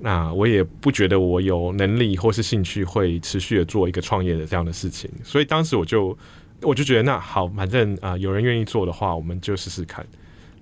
[0.00, 6.16] 那我也不觉得我有能力或是兴趣会持续的做一个创业的这样的事情，所以当时我就
[6.62, 10.04] 我就觉得，那好，反正啊、有人愿意做的话，我们就试试看。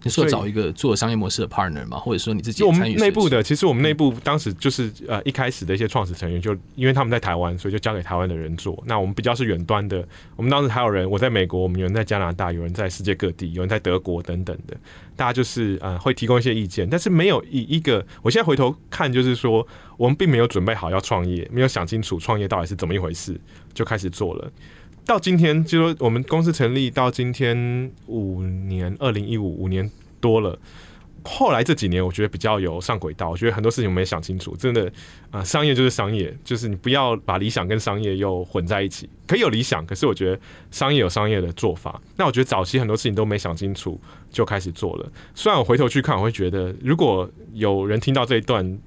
[0.05, 1.99] 你说找一个做商业模式的 partner 嘛？
[1.99, 2.63] 或者说你自己？
[2.63, 8.81] 我们内部的，其实我们内部当时就是呃一开始的一些创始成员，就因为他们在台湾，所以就交给台湾的人做。
[8.87, 14.77] 那我们比较是远端的，我们当时还有人，我在美国，我们有人在加拿大，有人在世界各地，有人在德国等等的，
[15.17, 18.05] 大家就是呃会提供一些意见，但是没有一一个。
[18.23, 23.41] 我现在回头看，就是说我们并没有准备好要创业，没有想清楚创业到底是怎么一回事，
[23.73, 24.53] 就开始做了。
[25.07, 29.91] 到今天，就说我们公司成立到今天五年，二零一五五年。
[30.21, 30.59] 多了，
[31.23, 33.29] 后来这几年我觉得比较有上轨道。
[33.29, 34.91] 我觉得很多事情我没想清楚，真的
[35.31, 39.07] 啊、商业就是商业，就是你不要把理想跟商业又混在一起。
[39.27, 40.41] 可以有理想，可是我觉得
[40.71, 42.01] 商业有商业的做法。
[42.17, 45.13] 那我觉得早期很多事情都没想清楚就开始做了。
[45.35, 48.79] 虽然我回头去看，我会觉得如果有人听到这一段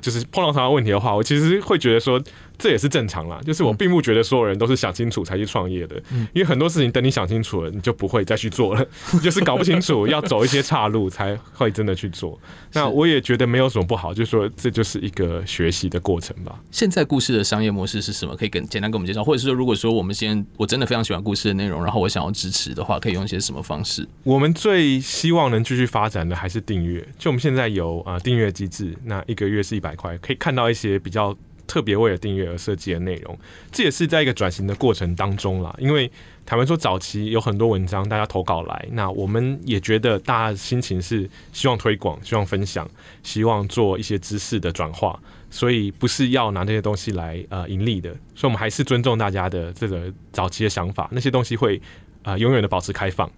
[0.00, 2.22] 就是碰到同样问题的话，我其实会觉得说。
[2.56, 6.00] 这也是正常啦，就是我并不觉得所有人都是想清楚才去创业的，
[6.32, 12.38] 因为很多事情等你想清楚了，你就不会再去做了，你 就是搞不清楚，要走一些岔路才会真的去做。
[12.72, 16.58] 那我也觉得没有什么不好，就是说这就是一个学习的过程吧。
[16.70, 18.36] 现在故事的商业模式是什么？
[18.36, 24.06] 可以跟简单跟我们介绍，或者是说，如果说我们现在我真的非常喜欢故事的内容，然后我想要支持的话，可以用一些什么方式？
[24.22, 31.36] 我们最希望能继续发展的还是订阅，就我们现在有啊订阅机制，那一个月是一百块，可以看到一些比较。
[31.66, 33.38] 特别为了订阅而设计的内容，
[33.72, 35.74] 这也是在一个转型的过程当中啦。
[35.78, 36.10] 因为
[36.46, 42.88] 坦白说，早期有很多文章大家投稿来，那我们也觉得大家心情是希望推广、希望分享、
[43.22, 45.18] 希望做一些知识的转化，
[45.50, 48.10] 所以不是要拿这些东西来呃盈利的。
[48.34, 51.80] 所以我们还是尊重大家的这个早期的想法，那些东西会、
[52.22, 53.30] 呃、永远的保持开放。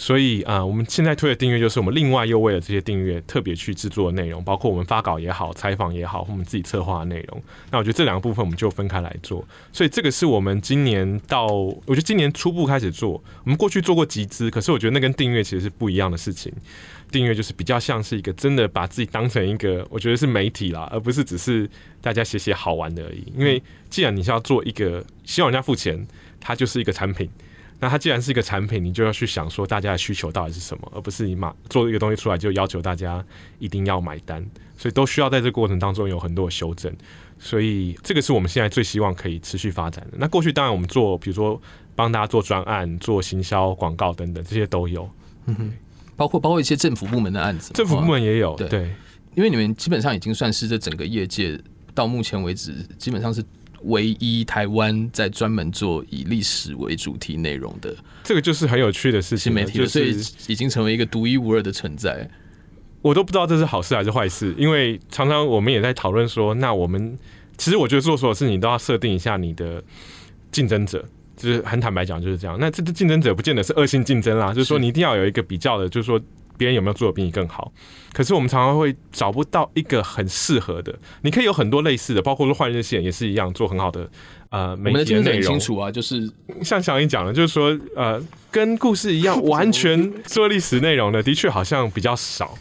[0.00, 7.42] 所以啊、我们现在推的订阅就是我们另外又为了这些订阅特别去制作的内容，包括我们发稿也好、采访也好，我们自己策划的内容。
[7.72, 9.44] 那我觉得这两个部分我们就分开来做。
[9.72, 13.20] 所以这个是我们今年到，我觉得今年初步开始做。
[13.42, 16.52] 我们过去做过集资，可是我觉得那跟订阅其实是不一样的事情。
[17.10, 21.68] 订阅就是比较像是一个真的把自己当成一个，我觉得是媒体啦，而不是只是
[22.00, 23.24] 大家写写好玩的而已。
[23.36, 26.06] 因为既然你是要做一个希望人家付钱，
[26.38, 27.28] 它就是一个产品。
[27.80, 33.24] 那它既然是一个产品，你就要去想说大家的需求到底是什么，而不是你马做一个东西出来就要求大家
[33.60, 34.44] 一定要买单，
[34.76, 36.92] 所以都需要在这个过程当中有很多的修正。
[37.38, 40.18] 所以这个是我们现在最希望可以持续发展的。
[40.18, 41.60] 那过去当然我们做，比如说
[41.94, 45.08] 帮大家做专案、做行销、广告等等，这些都有。
[45.46, 45.72] 嗯哼，
[46.16, 48.56] 包括包括一些政府部门的案子，政府部门也有。
[48.56, 48.90] 对，对，
[49.36, 51.56] 因为你们基本上已经算是这整个业界
[51.94, 53.40] 到目前为止基本上是。
[53.82, 59.38] 唯一台湾在专门做以历史为主题内容的，这个就是很有趣的事情。
[59.38, 62.28] 新媒体，所以已经成为一个独一无二的存在。
[63.02, 67.16] 我都不知道这是好事还是坏事，因为常常我们也在讨论说，那我们
[67.56, 69.82] 其实我觉得做所有事情都要设定一下你的
[70.50, 71.04] 竞争者，
[71.36, 72.56] 就是很坦白讲就是这样。
[72.60, 76.20] 那这个竞争者不见得是恶性竞争啦，就是说你一定要有一个比较的，就是说。
[76.58, 77.72] 别人有没有做的比你更好？
[78.12, 80.98] 可是我们常常会找不到一个很适合的。
[81.22, 84.10] 你可以有很多类似的，包括说换日线也是一样做很好的
[84.50, 85.42] 呃媒体的内容。
[85.42, 86.28] 很清楚啊，就是
[86.62, 92.58] 像小英讲的，就是说呃跟故事一样 完全做历史内容的，的确好像比较少。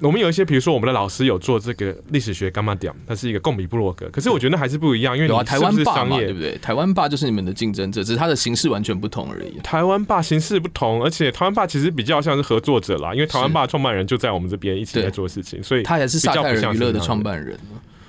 [0.00, 4.06] 我们有一些，比如说我们的老师有做这个历史学干嘛点，它是一个共笔部落格。
[4.10, 6.58] 可是我觉得那还是不一样，因为你是不是商业，对不对？
[6.58, 9.58] 台湾霸就是你们的竞争者，只是它的形式完全不同而已。
[9.62, 17.58] 台湾霸形式不同，而且台湾霸其实比较像是合作者啦，因为台湾霸创办人就在我们这边一起在做事情，所以他也是萨泰尔娱乐的创办人。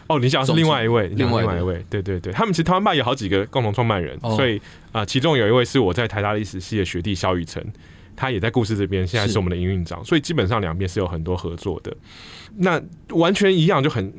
[0.08, 7.66] 哦，你讲是另外一位，另外一位，对对对，他们其实台湾霸有好几个共同创办人，所以啊，其中有一位是我在台大历史系的学弟肖雨辰。
[8.18, 11.96] 他也在故事这边，现在是我们的营运长，所以基本上两边是有很多合作的。
[12.58, 14.12] 那完全一样就很，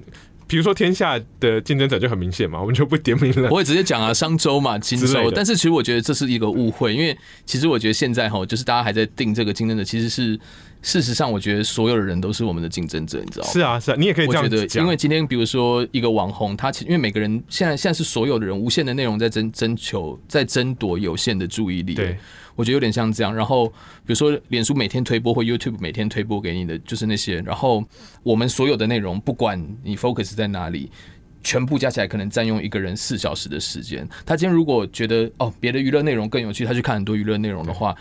[0.46, 3.50] 比如说天下的竞争者就很明显嘛，我们就不点名了。
[3.50, 5.30] 我会直接讲啊，商周嘛，荆州。
[5.34, 10.38] 但是其实我觉得这是一个误会，因为其实我觉得现在哈，就是大家还在定这个竞争者，其实是
[10.82, 13.52] 事实上，我觉得所有的人都是我们的竞争者，你知道吗？
[13.52, 14.84] 是啊，是啊，你也可以这样讲。
[14.84, 21.94] 因为今天比如说一个网红，他其实因为每个人现在现在是所有的人无限的内容在争争求，在争夺有限的注意力。
[21.94, 22.16] 对。
[22.54, 23.72] 我觉得有点像这样，然后比
[24.08, 27.84] 如说，脸书每天推播或 YouTube 每天推播给你的就是那些，然后
[28.24, 30.90] 我们所有的内容，不管你 focus 在哪里，
[31.40, 34.04] 全部加起来可能占用一个人四小时的时间。
[34.26, 37.94] 他今天如果觉得哦别的娱乐内容更有趣，他去看很多娱乐内容的话，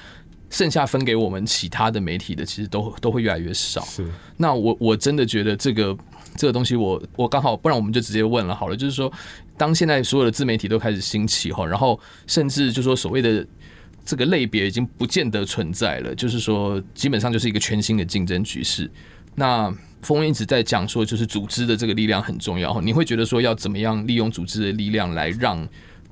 [0.49, 3.81] 剩下分给我们其他的媒体的，其实都都会越来越少。
[3.81, 4.05] 是，
[4.37, 5.97] 那我我真的觉得这个
[6.35, 9.11] 这个东西我，我我刚好，不然我们就直接问了好了，就是说，
[9.57, 13.45] 当现在所有的自媒体都开始兴起哈，然后甚至就说所谓的。
[14.09, 18.89] 这个类别已经不见得存在了，就是说，基本上就是一个全新的竞争局势。
[19.35, 19.69] 那
[20.01, 22.79] 风一直在讲说，就是组织的这个力量很重要。
[22.79, 25.67] 你会觉得说，要怎么样利用组织的力量来让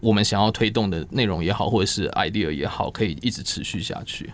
[0.06, 4.30] 我们想要推动的内容也好，或者是 idea 也好，可以一直持续下去？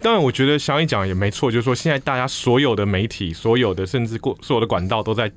[0.00, 5.30] 当然，我觉得翔一讲也没错，就是说，现在大家所有的媒体、所有的甚至过所有的管道都在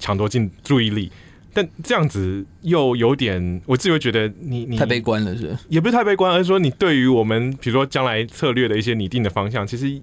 [0.00, 1.12] 抢夺进注意力。
[1.52, 5.54] 但这样子又有点，我自己会觉得你你太悲观了，是？
[5.68, 10.00] 也不是太悲观，而是说你对于我们比如说将来策略的一些拟定的方向，其实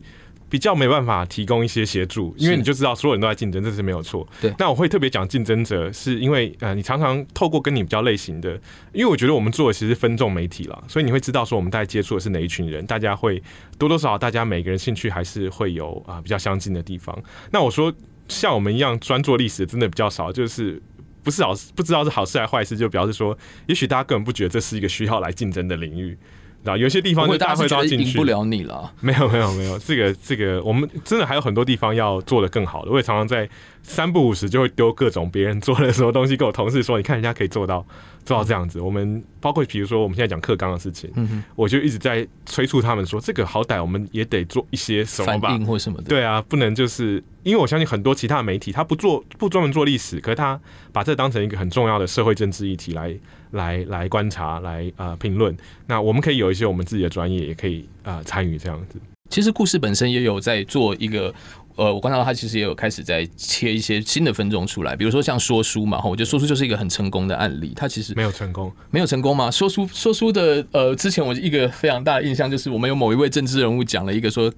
[0.54, 4.28] 比较没办法提供一些协助，因为你就知道所有人都在竞争，这是没有错。
[4.40, 4.54] 对。
[4.60, 8.52] 那我会特别讲竞争者，是因为呃，你常常透过跟你比较类型的，
[8.92, 13.42] 因为我觉得我们做的其实分众媒体了，所以你会知道说我们大概接触的是哪一群人，大家会
[13.80, 17.20] 多多少少大家每个人兴趣还是会有啊、呃、比较相近的地方。
[17.50, 17.92] 那我说
[18.28, 20.80] 像我们一样专做历史，真的比较少，就是。
[21.24, 23.36] 不是好事，不知道是好事还是坏事，就表示说，
[23.66, 26.18] 也许大家根本不觉得这是一个需要来竞争的领域。
[26.64, 28.92] 然后有些地方就大家会抓进去，赢不了你了。
[29.02, 32.92] 没有没有没有，这个这个我们真的还有很多地方要做的更好的。
[32.92, 33.48] 我也常常在
[33.82, 37.86] 三不五时就会丢各种别人做的什么东西给我同事说，你看人家可以做到。
[38.26, 46.06] 做到这样子，我们包括比如说我们现在讲课纲的事情，嗯哼，我就一直在催促他们说，这个好歹我们也得做一些什么吧，或什么的。
[46.06, 50.60] 对啊，不能就是因为我相信很多其他媒体他不做不专门做历史，可是他
[50.92, 53.16] 把这当成一个很重要的社会政治议题来
[53.52, 55.56] 来来观察来啊评论。
[55.88, 59.00] 那我们可以有一些我们自己的专业，也可以啊参与这样子。
[59.30, 61.34] 其实故事本身也有在做一个。
[61.76, 67.74] 呃，我观察到他其实也有开始在切一些新的分众出来，比如说像说书嘛，哈，我觉得说书就是一个很成功的案例。
[67.76, 69.50] 他其实没有成功，没有成功吗？
[69.50, 74.54] 说书说书的呃，之前我一个非常大的印象就是，我们有某一位政治人物讲了一个说，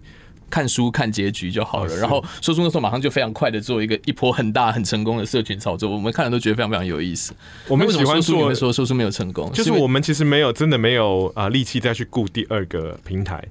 [0.49, 1.93] 看书看结局就好了。
[1.93, 7.33] 哦、然后说书的时候马上就非常快的做一个一波很大很成功的社群操作，我们看了都觉得非常非常有意思。
[7.67, 13.43] 我们喜欢说，说说说书没有成功，就是我们其实没有真的没有啊力气再去顾第二个平台。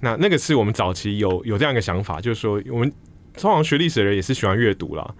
[0.00, 2.92] 那那个是我们早期有有这样一个想法，就是说我们。
[3.38, 5.14] 通常学历史的人也是喜欢阅读啦。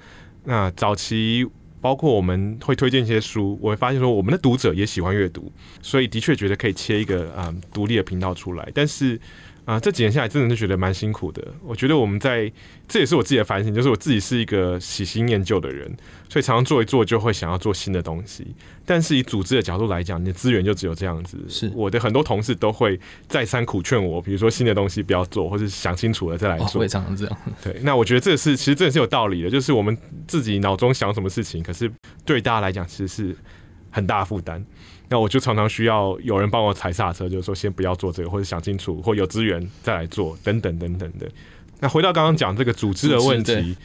[0.45, 1.47] 那早期
[1.83, 5.53] 包括我们会推荐一些书，我会发现说我们的读者也喜欢阅读，
[5.83, 9.21] 所以的确觉得可以切一个啊独立的频道出来，但是。
[9.67, 11.45] 啊，这几年下来，真的是觉得蛮辛苦的。
[11.65, 12.51] 我觉得我们在，
[12.87, 15.93] 这也是我自己的反省，就是我自己是一个喜新厌旧的人，
[16.29, 18.47] 所以常常做一做就会想要做新的东西。
[18.85, 21.37] 但是以组织的角度来讲，你的资源就只有这样子。
[21.49, 26.79] 是我的很多同事都会再三苦劝我，比如说新的东西不要做，或是想清楚了再来做。
[26.79, 27.39] 我也常常这样。
[27.61, 29.99] 对，那我觉得这是其实这是有道理的，就是我们
[30.29, 31.91] 自己脑中想什么事情，可是
[32.25, 33.37] 对大家来讲其实是
[33.91, 34.65] 很大的负担。
[35.09, 41.31] 那我就常常需要有人帮我踩刹车，就是说先不要做这个，或者想清楚，或有资源再来做，等等等等的。
[41.79, 43.77] 那回到刚刚讲这个组织的问题，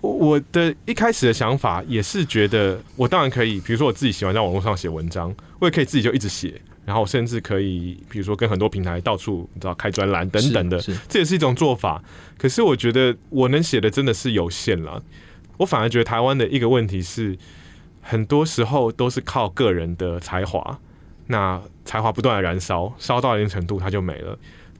[0.00, 12.02] 我的一开始的想法也是觉得，我当然可以，比如说我自己喜欢在网络上写文章，我也可以自己就一直写，然后甚至可以，比如说跟很多平台到处你知道开专栏等等的，这也是一种做法。
[12.38, 15.02] 可是我觉得我能写的真的是有限了，
[15.58, 17.36] 我反而觉得台湾的一个问题是。
[18.00, 20.78] 很多时候都是靠个人的才华，
[21.26, 24.38] 那才华不断的燃烧，烧到一定程度它就没了。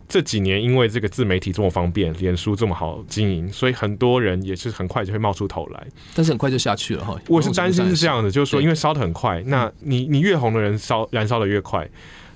[0.09, 7.16] 这几年因为这个自媒体这么方便，脸书这么好经营，所以很多人也是很快就会冒出头来，但是很快就下去了哈。
[7.29, 11.89] 我是担心是这样的，就是说因为烧的很快，那你你越红的人烧燃烧的越快，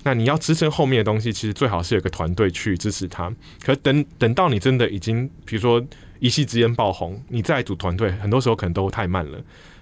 [0.03, 3.29] 那你要支撑后面的东西，其实最好是有个团队去支持他。
[3.61, 5.85] 可等等到你真的已经比如说
[6.19, 9.37] 一夕之间爆红，你再组团队，很多时候可能都太慢了。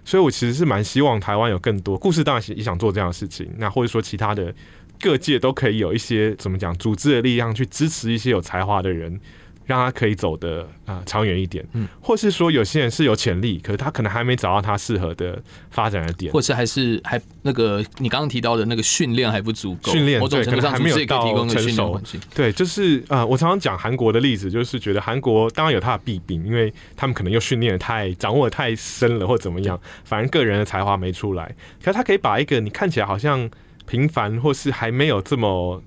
[0.06, 3.50] 所以，我其实是蛮希望台湾有更多故事，当然也想做这样的事情。
[3.58, 4.54] 那或者说，其他的
[5.00, 9.20] 各界都可以有一些怎么讲组织的力量去支持一些有才华的人。
[9.66, 22.02] 让他可以走得啊、呃、长远一点，嗯，或是说有些人是有潜力，可是他可能还没找到他适合的发展的点，或是还是还那个你刚刚提到的那个训练还不足够，训练对，可能还没有到成熟。
[22.34, 33.50] 对，就是啊、呃，我常常讲韩国的例子，就是觉得韩国当然有他的弊病，因为他们可能又训练的太掌握的太深了，或怎么样，反正个人的才华没出来，可是他可以把一个你看起来好像
[33.86, 35.82] 平凡或是还没有这么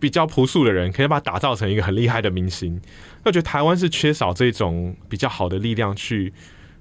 [0.00, 2.80] 比较朴素的人，可以把他打造成一个很厉害的明星。
[3.24, 6.32] 我觉得台湾是缺少这种比较好的力量去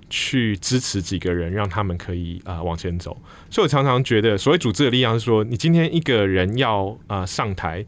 [0.09, 3.21] 去支持几个人，让他们可以啊、往前走。
[3.49, 7.85] 所以我常常觉得，所谓组织的力量是说，你今天一个人要啊、上台。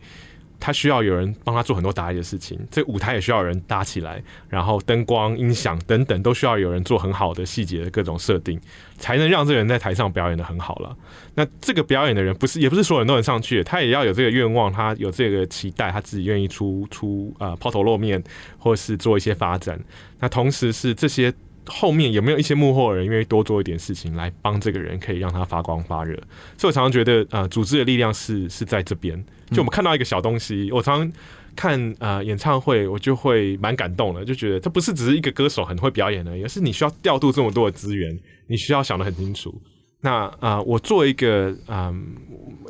[0.59, 8.59] 他需要有人帮他做很多打理的事情，这舞台也需要有人搭起来，然后灯光、音响等等都需要有人做很好的细节的各种设定，
[8.97, 10.95] 才能让这个人在台上表演得很好了。
[11.35, 18.23] 那这个表演的人不是，也不是所有人都能上去，他也要有这个愿望，他有这个期待，他自己愿意出出啊抛头露面，
[18.57, 19.79] 或是做一些发展。
[20.19, 21.33] 那同时是这些。
[21.71, 26.15] 后面有没有一些幕后人愿意多做一点事情来帮这个人，可以让他发光发热？
[26.57, 29.23] 所以我常常觉得，呃，组织的力量是是在这边。
[29.51, 31.13] 就我们看到一个小东西，我常常
[31.55, 39.61] 看呃演唱会，我就会蛮感动的，就觉得这不是只是一个歌手很会表演而已，而是你需要调度这么多的资源，你需要想得很清楚。
[40.01, 42.15] 那啊、呃，我做一个嗯、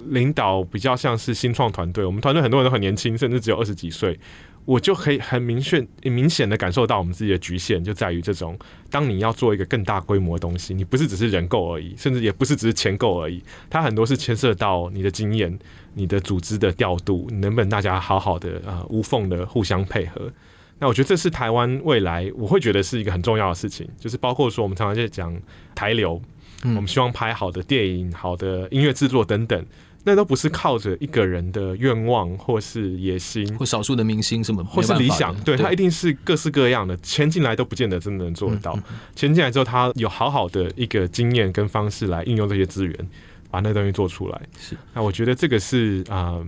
[0.08, 4.20] 领导，比较像是新创团队，我们团队很多人都很年轻，甚至只有二十几岁。
[4.66, 8.58] 我就可以很明确、明显的感受到我们自己的局限，就在于这种：
[8.92, 15.58] 当你要做一个更大规模的东西，你不是只是人够而已，甚至也不是只是钱够而已，它很多是牵涉到你的经验、
[16.00, 20.32] 你的组织的调度，你能不能大家好好的啊、呃、无缝的互相配合？
[20.80, 25.38] 那我觉得这是台湾未来我会觉得是一个很重要的事情，就是包括说我们常常在讲
[25.76, 26.22] 台流，
[26.64, 29.66] 我们希望拍好的电影、好的音乐制作等等。
[30.06, 38.80] 那都不是靠着一个人的愿望，或是野心，或少数的明星什么，或是理想，对，对他一定是各式各样的，钱进来都不见得真的能做得到。
[39.14, 43.10] 钱进来之后，他有好好的一个经验跟方式来运用这些资源，
[43.50, 44.42] 把那个东西做出来。
[44.60, 46.48] 是，那我觉得这个是啊、呃，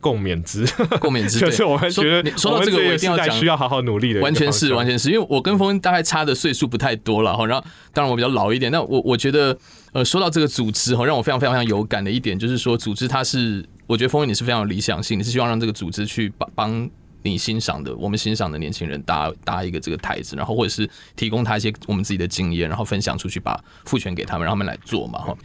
[0.00, 0.64] 共勉之，
[1.00, 1.38] 共勉之。
[1.40, 7.44] 就是我们觉得说到这个，我一定要讲，需要好好努力的，完全是，完全是因为我跟峰大概差的岁数不太多了哈。
[7.46, 9.58] 然后，当然我比较老一点，那我我觉得，
[9.92, 16.90] 呃，说到这个组织哈，让我非常非常非常有感的一点，就是说组织它是，我觉得峰你是非常有理想性，你是希望让这个组织去帮帮
[17.24, 25.36] 你欣赏的，我们欣赏的年轻人搭搭一个这个台子，然后或者是提供他一些我们自己的经验，然后分享出去，把赋权给他们，让他们来做嘛哈。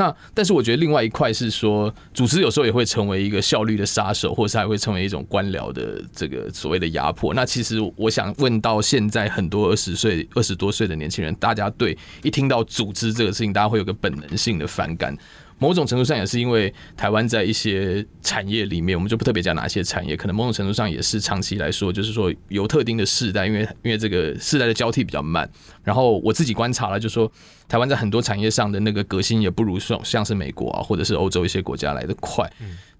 [0.00, 7.34] 那但是我觉得另外一块是说，组织有时候也会成为一个效率的杀手，或者是还会成为一种官僚的这个所谓的压迫。
[7.34, 15.14] 那其实我想问到现在很多二十岁、二十多岁的年轻人，大家对一听到组织这个事情，大家会有个本能性的反感。
[15.60, 25.48] 某种程度上也是因为台湾在一些产业里面，我们就不特别讲哪些产业，可能某种程度上也是长期来说，就是说有特定的世代，因为因为这个世代的交替比较慢。
[25.84, 27.30] 然后我自己观察了，就是说
[27.68, 32.50] 台湾在很多产业上的那个革新也不如说像是美国啊，或者是欧洲一些国家来的快。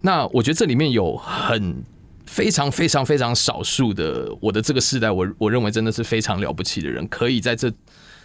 [0.02, 1.82] 那我觉得这里面有很
[2.26, 7.72] 非常非常非常少数的我的这个世代，我我认为真的是非常了不起的人，可以在这。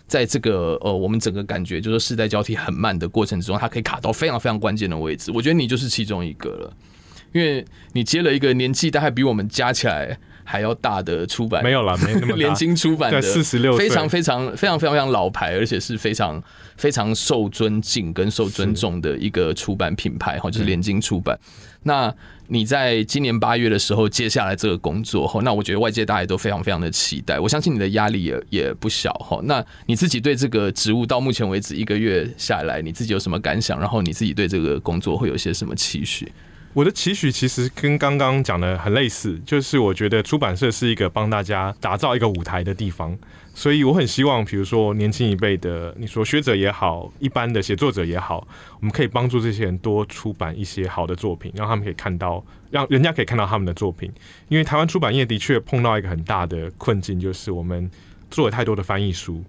[0.08, 5.32] 在这个呃，我们整个感觉就是世代交替很慢的过程之中，它可以卡到非常非常关键的位置。
[5.32, 6.74] 我觉得你就是其中一个了，
[7.34, 16.41] 因为你接了一个年纪大概比我们加起来还要大的出版，没有了，没那么大， 联经出版的四十六，非常非常非常非常非常老牌，而且是非常
[16.77, 21.37] 非常受尊敬跟受尊重的一个出版品牌哈，就是联经出版。
[21.83, 22.13] 那
[22.47, 29.39] 你在今年八月的时候接下来这个工作哈，那我觉得外界大家都非常非常的期待，我相信你的压力也也不小哈。
[29.43, 33.79] 那你自己对这个职务到目前为止一个月下来，你自己有什么感想？
[33.79, 36.31] 然后你自己对这个工作会有些什么期许？
[36.76, 43.17] 我的期许其实跟刚刚讲的很类似，就是我觉得出版社是一个帮大家打造一个舞台的地方，
[43.53, 48.45] 所以我很希望，比如说年轻一辈的，你说学者也好，一般的写作者也好，
[48.82, 54.11] 我们可以帮助这些人多出版一些好的作品，让他们可以看到，让人家可以看到他们的作品。
[54.49, 57.89] 因为台湾出版业的确碰到一个很大的困境，就是我们
[58.30, 59.41] 做了太多的翻译书，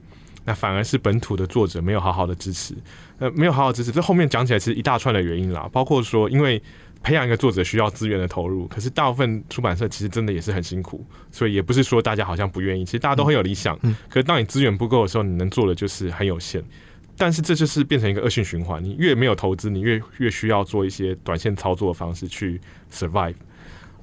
[0.44, 2.72] 那反而是本土的作者没有好好的支持，
[3.18, 3.90] 呃，没有好好支持。
[3.90, 6.62] 这后面讲起来是一大串的原因啦，包括说因为。
[7.06, 13.78] 培养一个作者需要资源的投入，可是大部分出版社其实真的也是很辛苦，所以也不是说大家好像不愿意，其实大家都很有理想。
[14.08, 16.60] 可是当你资源不够的时候，你能做的就是很有限。
[17.16, 22.60] 但是这就是变成一个恶性循环，你越没有投资，你越越需要做一些短线操作的方式去
[22.92, 23.36] survive。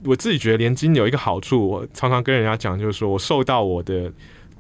[0.06, 4.06] 我自己觉得联金有一个好处，我常常跟人家讲，就是说我受到我的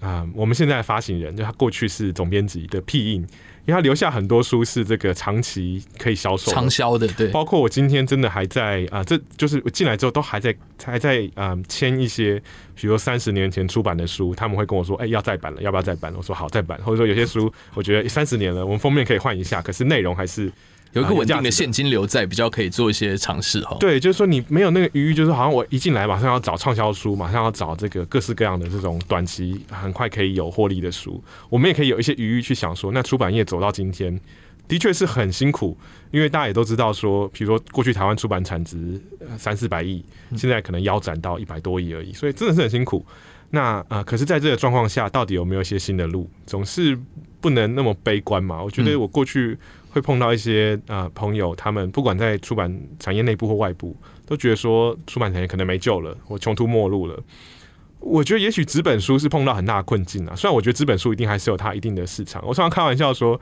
[0.01, 3.25] 啊、呃，我们现在的发行人，就他过去是总编辑的庇荫。
[3.65, 7.29] 因为他留下很多书是这个长期可以销售、畅销的，对。
[7.29, 10.53] 包括我今天真的还在啊、呃，这就是我进来之后都还在
[10.83, 12.37] 还在啊签一些，
[12.75, 16.13] 比如说三十年前出版的书，他们会跟我说，哎，要再版了，要不要再版？
[16.17, 16.77] 我说好，再版。
[16.83, 20.51] 或者说有些书，我觉得三十年了，我们封面可以换一下，可是内容还是。
[20.93, 23.75] 有一个稳定的现金流在，比较可以做一些尝试哈。
[23.79, 31.21] 对，就是说你没有那个余裕，就是好像我一进来马上要找畅销书，马上要找这个各式各样的这种短期很快可以有获利的书。
[31.49, 34.19] 我们也可以有一些余裕去想说，那出版业走到今天
[34.67, 35.75] 的确是很辛苦，
[36.11, 39.01] 因为大家也都知道说，比如说过去台湾出版产值
[39.35, 40.05] 三四百亿，
[40.37, 43.03] 现在可能腰斩到一百多亿而已，所以真的是很辛苦。
[43.49, 46.29] 那啊，可是在这个状况下，到底有没有一些新的路？
[46.45, 46.95] 总是
[47.41, 48.61] 不能那么悲观嘛。
[48.61, 49.57] 我觉得我过去。
[49.93, 57.17] 会碰到一些、呃、朋友，他们不管在出版产业内部或外部，都觉得说出版产业可能没救了，或穷途末路了。
[57.99, 60.35] 我觉得也许纸本书是碰到很大的困境啊。
[60.35, 62.41] 虽然我觉得纸本书一定还是有它一定的市场。
[62.43, 63.39] 我常常开玩笑说，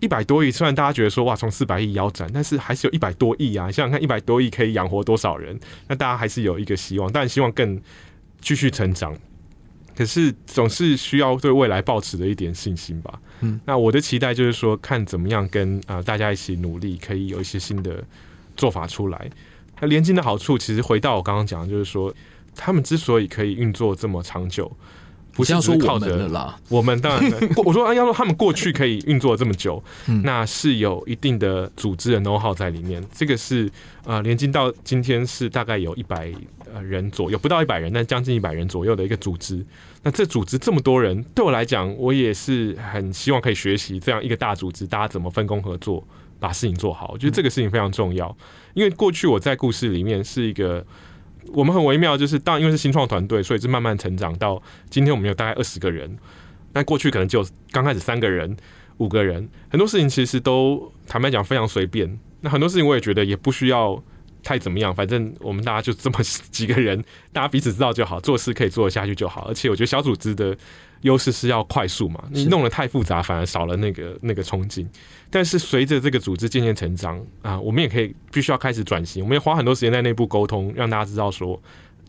[0.00, 3.72] 一百多亿，虽然大家觉得说哇，从四百亿腰斩，但是还是有一百多亿啊。
[3.72, 5.58] 想想看，一百多亿可以养活多少人？
[5.88, 7.80] 那大家还是有一个希望，但希望更
[8.42, 9.16] 继续成长。
[9.96, 13.18] 可是总是需要对未来抱持的一点信心吧。
[13.40, 18.02] 嗯，那我的期待就是说，看怎么样跟啊、大家一起努力，可以有一些新的
[18.56, 19.30] 做法出来。
[19.80, 22.12] 那连金的好处，其实回到我刚刚讲，就是说，
[22.56, 24.70] 他们之所以可以运作这么长久。
[25.38, 27.32] 不是说靠的啦，我们当然，
[27.64, 29.80] 我说啊要说他们过去可以运作这么久，
[30.24, 33.00] 那是有一定的组织的 know how 在里面。
[33.14, 33.70] 这个是
[34.04, 36.32] 呃，联经到今天是大概有一百
[36.74, 39.64] 呃人左右，不到一百人，但将近一百人左右的一个组织。
[40.02, 46.04] 那这组织这么多人，对我来讲，我也是很希望可以学习这样一个大组织，大家怎么分工合作，
[46.40, 47.12] 把事情做好。
[47.12, 48.36] 我觉得这个事情非常重要，
[48.74, 50.84] 因为过去我在故事里面是一个。
[51.52, 56.16] 我们很微妙，就是当因为是新创团队，所以是慢慢成长到今天，我们有大概二十个人。
[56.72, 58.56] 那过去可能就刚开始三个人、
[58.98, 62.18] 五个人，很多事情其实都坦白讲非常随便。
[62.40, 64.00] 那很多事情我也觉得也不需要
[64.42, 69.46] 太怎么样，反正我们大家就这么几个人，大家彼此知道就好，做事可以做得下去就好。
[69.48, 70.56] 而且我觉得小组织的
[71.00, 74.88] 优势是要快速嘛，你弄得太复杂，反而少了那个那个冲劲。
[75.30, 81.60] 但是随着这个组织渐渐成长啊，我们也可以必须要开始转型，我们要花很多时间在内部沟通，让大家知道说。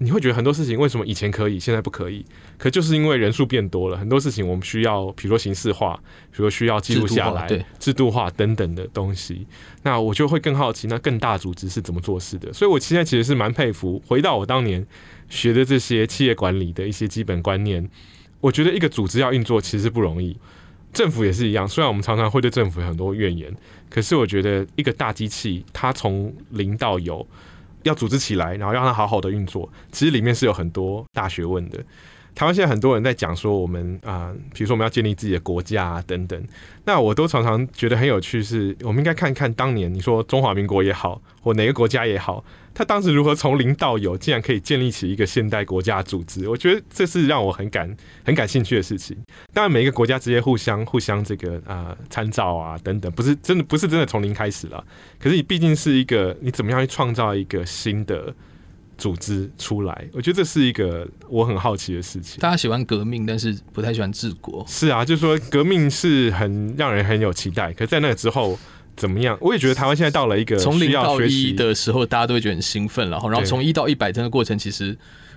[0.01, 2.25] 你会觉得很多事情为什么以前可以，现在不可以？
[2.57, 5.93] 可就是因为人数变多了，很多事情我们需要，比如说形式化，
[6.31, 9.45] 比如说需要记录下来，制度，制度化等等的东西。
[9.83, 12.53] 那我就会更好奇，那更大组织是怎么做事的？
[12.53, 14.87] 所以我现在其实是蛮佩服，回到我当年
[15.27, 17.85] 学的这些企业管理的一些基本观念。
[18.39, 20.37] 我觉得一个组织要运作其实不容易，
[20.93, 21.67] 政府也是一样。
[21.67, 23.53] 虽然我们常常会对政府有很多怨言，
[23.89, 27.25] 可是我觉得一个大机器，它从零到有。
[27.83, 31.81] 要组织起来，然后让它好好的运作，其实里面是有很多大学问的。
[32.39, 36.41] 台湾现在很多人在讲说，我们啊，比如说我们要建立自己的国家啊等等。
[36.85, 42.41] 那我都常常觉得很有趣，是我们应该看看当年你说中华民国也好，或哪个国家也好，
[42.73, 46.47] 他当时如何从零到有，竟然可以建立起一个现代国家组织。
[46.47, 49.17] 我觉得这是让我很感很感兴趣的事情。
[49.53, 54.81] 当然，每一个国家之间互相互相这个啊参照啊等等，不是真的不是真的从零开始了。
[55.19, 58.33] 可是你毕竟是一个，你怎么样去创造一个新的？
[58.99, 62.39] 组织出来，我觉得这是一个我很好奇的事情。
[62.39, 64.63] 大家喜欢革命，但是不太喜欢治国。
[64.67, 67.73] 是啊，就是说革命是很让人很有期待。
[67.73, 68.59] 可是在那个之后
[68.97, 69.37] 怎么样？
[69.39, 74.95] 我也觉得台湾现在到了一个从零到一的时候，大家都会觉得很兴奋，然后然后从一到一百这个过程，其实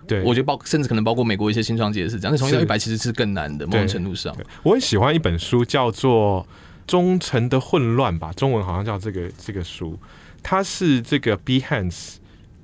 [0.08, 2.32] 对我觉得包甚至可能包括美国一些新创界也是这样。
[2.32, 4.36] 但从一到一百其实是更难的，某种程度上。
[4.64, 6.42] 我很喜欢一本书，叫做
[6.86, 9.96] 《忠诚的混乱》吧，中文好像叫这个这个书，
[10.42, 12.16] 它是这个 Behance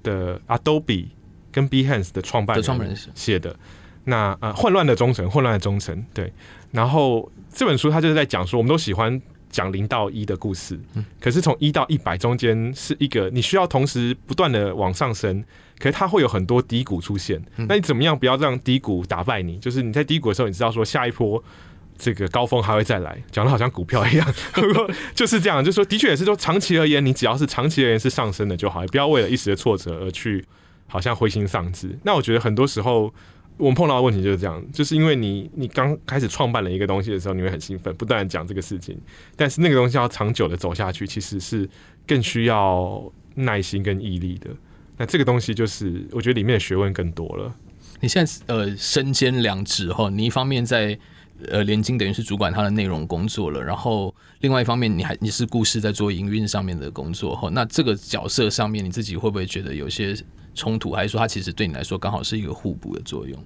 [0.02, 1.06] 的 Adobe
[1.50, 3.56] 跟 Behance 的创办人写的，
[4.04, 6.32] 那呃混乱的忠诚，混乱的忠诚，对。
[6.70, 9.20] 然后这本书它就是在讲说，我们都喜欢
[9.50, 10.78] 讲零到一的故事，
[11.18, 15.42] 可是从一到一百中间是一个你需要同时不断的往上升，
[15.78, 17.42] 可是它会有很多低谷出现。
[17.56, 19.58] 那你怎么样不要让低谷打败你？
[19.58, 21.42] 就是你在低谷的时候，你知道说下一波
[21.98, 24.34] 这个高峰还会再来，讲的好像股票一样，
[25.14, 25.64] 就是这样。
[25.64, 30.44] 就是说，的确也是说，长期而言，你只要是长期而言是上升的就好，不要为了一时的挫折而去。
[30.90, 31.98] 好像灰心丧志。
[32.02, 33.12] 那我觉得很多时候
[33.58, 38.98] 我们碰到的问题就是这样，就是因为你你刚开始创办了一个东西的时候，你会很兴奋，不断讲这个事情。
[39.36, 41.68] 但是那个东西要长久的走下去，其实是
[42.06, 44.48] 更需要耐心跟毅力的。
[44.96, 47.54] 那这个东西就是我觉得里面的学问更多了。
[48.00, 50.98] 你现在呃身兼两职哈，你一方面在。
[51.46, 57.48] 呃，连经等于是主管他的内容工作了，然后另外一方面，你还你是故事在做营运上面的工作哈。
[57.52, 60.16] 那这个角色上面，你自己会不会觉得有些
[60.54, 63.38] 冲突，还是说它其实对你来说刚好是一个互补的作用？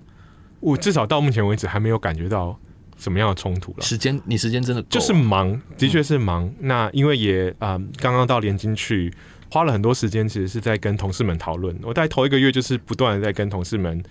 [0.61, 2.59] 我至少到目前为止还没有感觉到
[2.97, 3.83] 什么样的冲突了。
[3.83, 6.47] 时间，你时间真的就是忙，的确是忙。
[6.47, 9.13] 嗯、那因为也啊，刚、呃、刚到连经去，
[9.51, 11.79] 花了很多时间，其实是在跟同事们讨论。
[11.83, 14.03] 我在头一个月就是不断的在跟同事们。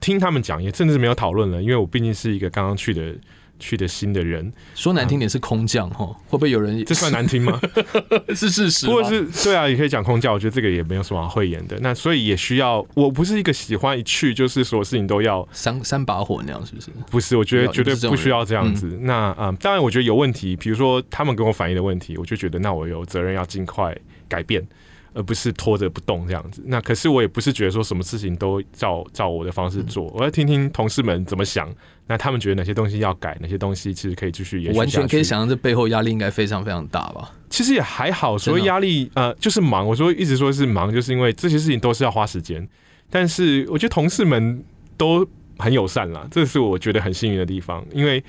[0.00, 3.14] 听他们讲，也甚至没有讨论了，因为我毕竟是一个刚刚去的
[3.58, 4.50] 去的新的人。
[4.74, 6.82] 说难听点是空降哈，嗯、会不会有人？
[6.84, 7.60] 这算难听吗？
[8.34, 8.86] 是事实。
[8.86, 10.32] 不过是对啊，也可以讲空降。
[10.32, 11.78] 我觉得这个也没有什么好讳言的。
[11.80, 16.90] 那所以也需要，我不是一个喜欢一去就是所有事情都要三三把火那样，是不是？
[17.10, 18.88] 不是，我觉得绝对不需要这样子。
[18.92, 23.94] 嗯、那啊、嗯，当然，我觉得有问题，比如说他们跟我反映的问题，我就觉得那我有责任要尽快
[24.26, 24.66] 改变。
[25.12, 26.62] 而不是拖着不动这样子。
[26.66, 31.68] 那可是我也不是觉得说什么事情都照照我的方式做，我要听听同事们怎么想。
[32.06, 34.78] 那他们觉得哪些东西要改，哪些东西其实可以继续延续。
[34.78, 37.32] 完全可以想象这背后压力应该非常非常大吧？
[37.48, 39.86] 其实也还好，所谓压力呃就是忙。
[39.86, 42.68] 我说一直说是忙，就是因为这些事情都是要花时间。
[43.08, 44.64] 但是我觉得同事们
[44.96, 45.26] 都
[45.58, 48.22] 很友善啦，这是我觉得很幸运的地方，因为。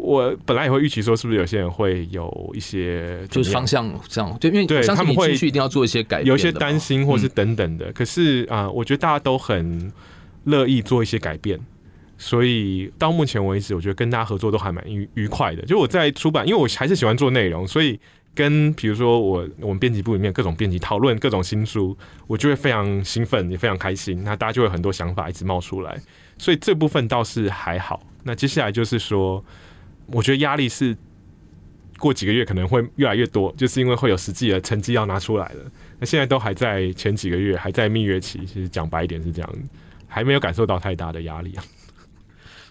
[0.00, 7.86] 我本来也会预期说，是不是有些人会有一些就是方向这样，就，因为他们会一定要做一些改变，有一些担心或是等等的。
[7.86, 9.92] 嗯、可是啊、呃，我觉得大家都很
[10.44, 11.58] 乐意做一些改变，
[12.16, 15.62] 所以到目前为止，我觉得跟大家合作都还蛮愉愉快的。
[15.62, 17.98] 就我在出版，因为我还是喜欢做内容，所以
[18.36, 21.94] 跟比如说我我们编辑部里面各种编辑讨论各种新书，
[22.28, 24.22] 我就会非常兴奋，也非常开心。
[24.22, 26.00] 那大家就会很多想法一直冒出来，
[26.38, 28.00] 所以这部分倒是还好。
[28.22, 29.44] 那接下来就是说。
[30.12, 30.96] 我觉得压力是
[31.98, 35.70] 过几个月可能会越来越多，就是因为会有实际的成绩要拿出来了。
[35.98, 38.40] 那现在都还在前几个月，还在蜜月期。
[38.46, 39.54] 其实讲白一点是这样，
[40.06, 41.64] 还没有感受到太大的压力啊。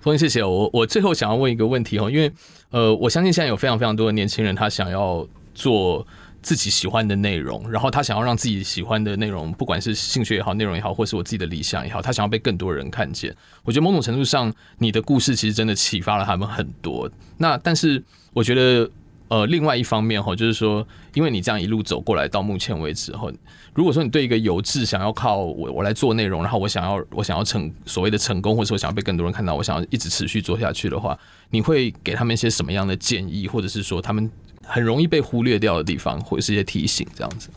[0.01, 0.69] 风信，谢谢我。
[0.73, 2.31] 我最后想要问一个问题哦，因为
[2.71, 6.05] 呃，我相信现在有非常非常多的年轻人，他想要做。
[6.41, 13.35] 自己喜欢的内容，然后他想要让自己喜欢的内容，不管是兴趣也好，内容也好，或是我自己的理想也好，他想要被更多人看见。
[13.63, 17.09] 我觉得某种程度上，你的故事其实真的启发了他们很多。
[17.37, 18.89] 那但是我觉得
[19.29, 23.29] 呃，另外一方面哈，就是说，因为你这样一路走过来到目前为止哈，
[23.73, 31.17] 如果说你对一个有志想要靠我我来做内容，然后我想要我想要成所谓的成功，或者说想要被更多人看到，我想要一直持续做下去的话，
[31.49, 34.31] 你会给他们一些什么样的建议，或者是说他们
[34.67, 37.49] 很容易被忽略掉的地方，或者是一些提醒这样子？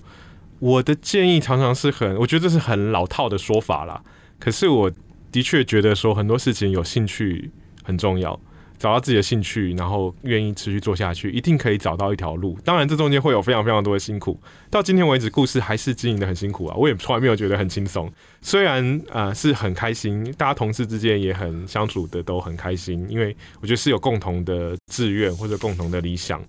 [0.58, 4.02] 我的建议常常是很，我觉得这是很老套的说法啦。
[4.38, 4.90] 可是我
[5.32, 7.50] 的确觉得说很多事情有兴趣
[7.82, 8.38] 很重要。
[8.78, 12.56] 找到自己的兴趣，然后愿意持续做下去，一定可以找到一条路。
[12.64, 14.40] 当然，这中间会有非常非常多的辛苦。
[14.70, 16.74] 到今天为止，故事还是经营得很辛苦啊！
[16.74, 18.10] 我也从来没有觉得很轻松。
[18.40, 26.42] 虽然啊、呃、是很开心，大家同事之间也很相处的都很开心，因为我觉得是有共同的志愿或者共同的理想。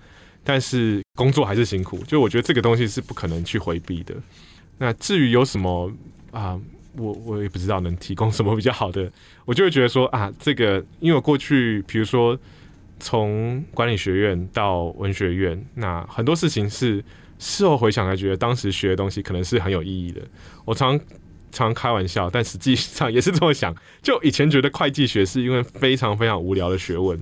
[0.43, 4.15] 但是工作还是辛苦，就我觉得这个东西是不可能去回避的。
[4.77, 5.91] 那至于有什么
[6.31, 6.59] 啊？
[6.97, 9.09] 我我也不知道能提供什么比较好的，
[9.45, 12.37] 我就会觉得说啊，这个因为我过去比如说
[12.99, 17.01] 从管理学院到文学院，那很多事情是
[17.39, 20.19] 事后回想才觉得当时学的东西可能是很有意义的。
[20.65, 20.99] 我常
[21.49, 23.73] 常开玩笑，但实际上也是这么想。
[24.01, 27.17] 就以前觉得会计学是因为非常非常无聊的学问，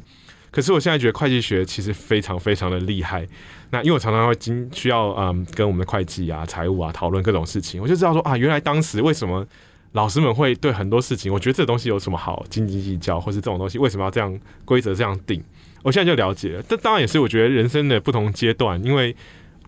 [0.51, 3.27] 可是我现在觉得会计学其实非常非常的厉害。
[3.71, 9.45] 那因为我常常会经需要嗯跟我们的会计啊、财务啊讨论各种事情，我就知道说啊，原来当时为什么
[9.91, 15.43] 老师们会对很多事情，我觉得这东西有什么好斤斤计较，或是这种东西为什么要这样规则这样定？
[15.83, 16.63] 我现在就了解了。
[16.63, 19.15] 这当然也是我觉得人生的不同阶段，因为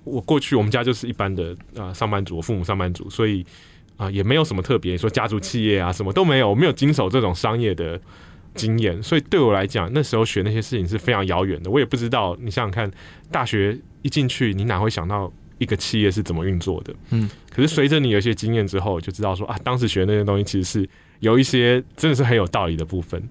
[0.04, 3.46] 我过去我们家就是一般的啊上班族，我父母上班族，所以
[3.98, 8.02] 啊也没有什么特别说家族企业啊什么都没有，我没有经手这种商业的。
[8.54, 11.70] 经验，所以对我来讲，那时候学那些事情是非常遥远的。
[11.70, 12.92] 我也不知道，你想想看，
[13.32, 16.94] 大学一进去，你哪会想到一个企业是怎么运作的？
[17.12, 20.90] 嗯，可是随着你有一些经验之后，就知道说啊，当时学那些东西其实是
[21.20, 23.22] 有一些真的是很有道理的部分。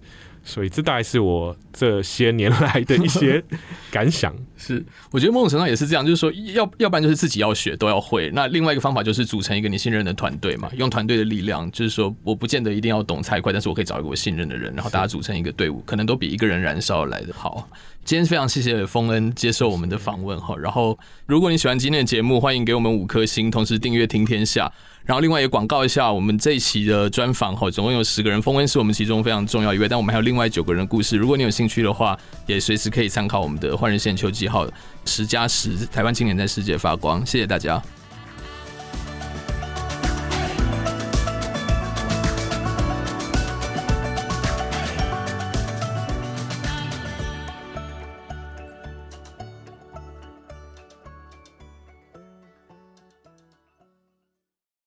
[0.43, 3.43] 所以这大概是我这些年来的一些
[3.91, 4.35] 感想。
[4.57, 8.31] 是，我觉得某种程度上也是这样，就是说，要要不然就是自己要学都要会。
[8.35, 17.69] 那另外一个方法就是组成一个你信任的团队嘛，用团队的力量，就是说，我不见得一定要懂财会，但是我可以找一个我信任的人，然后大家组成一个队伍，可能都比一个人燃烧来的好。
[18.05, 20.55] 今天非常谢谢丰恩接受我们的访问哈。
[20.59, 24.71] 然后，如果你喜欢今天的节目，欢迎给我们五颗星，同时订阅听天下。
[25.05, 31.17] 然后，另外也广告一下我们这一期的专访哈，总共有十个人，峰恩是我们其中非常重要一位，但我们还有另外九个人的故事。
[31.17, 34.67] 如果你有兴趣的话，也随时可以参考我们的《换日线》秋季号
[35.05, 37.25] 十加十台湾青年在世界发光。
[37.27, 37.83] 谢谢大家。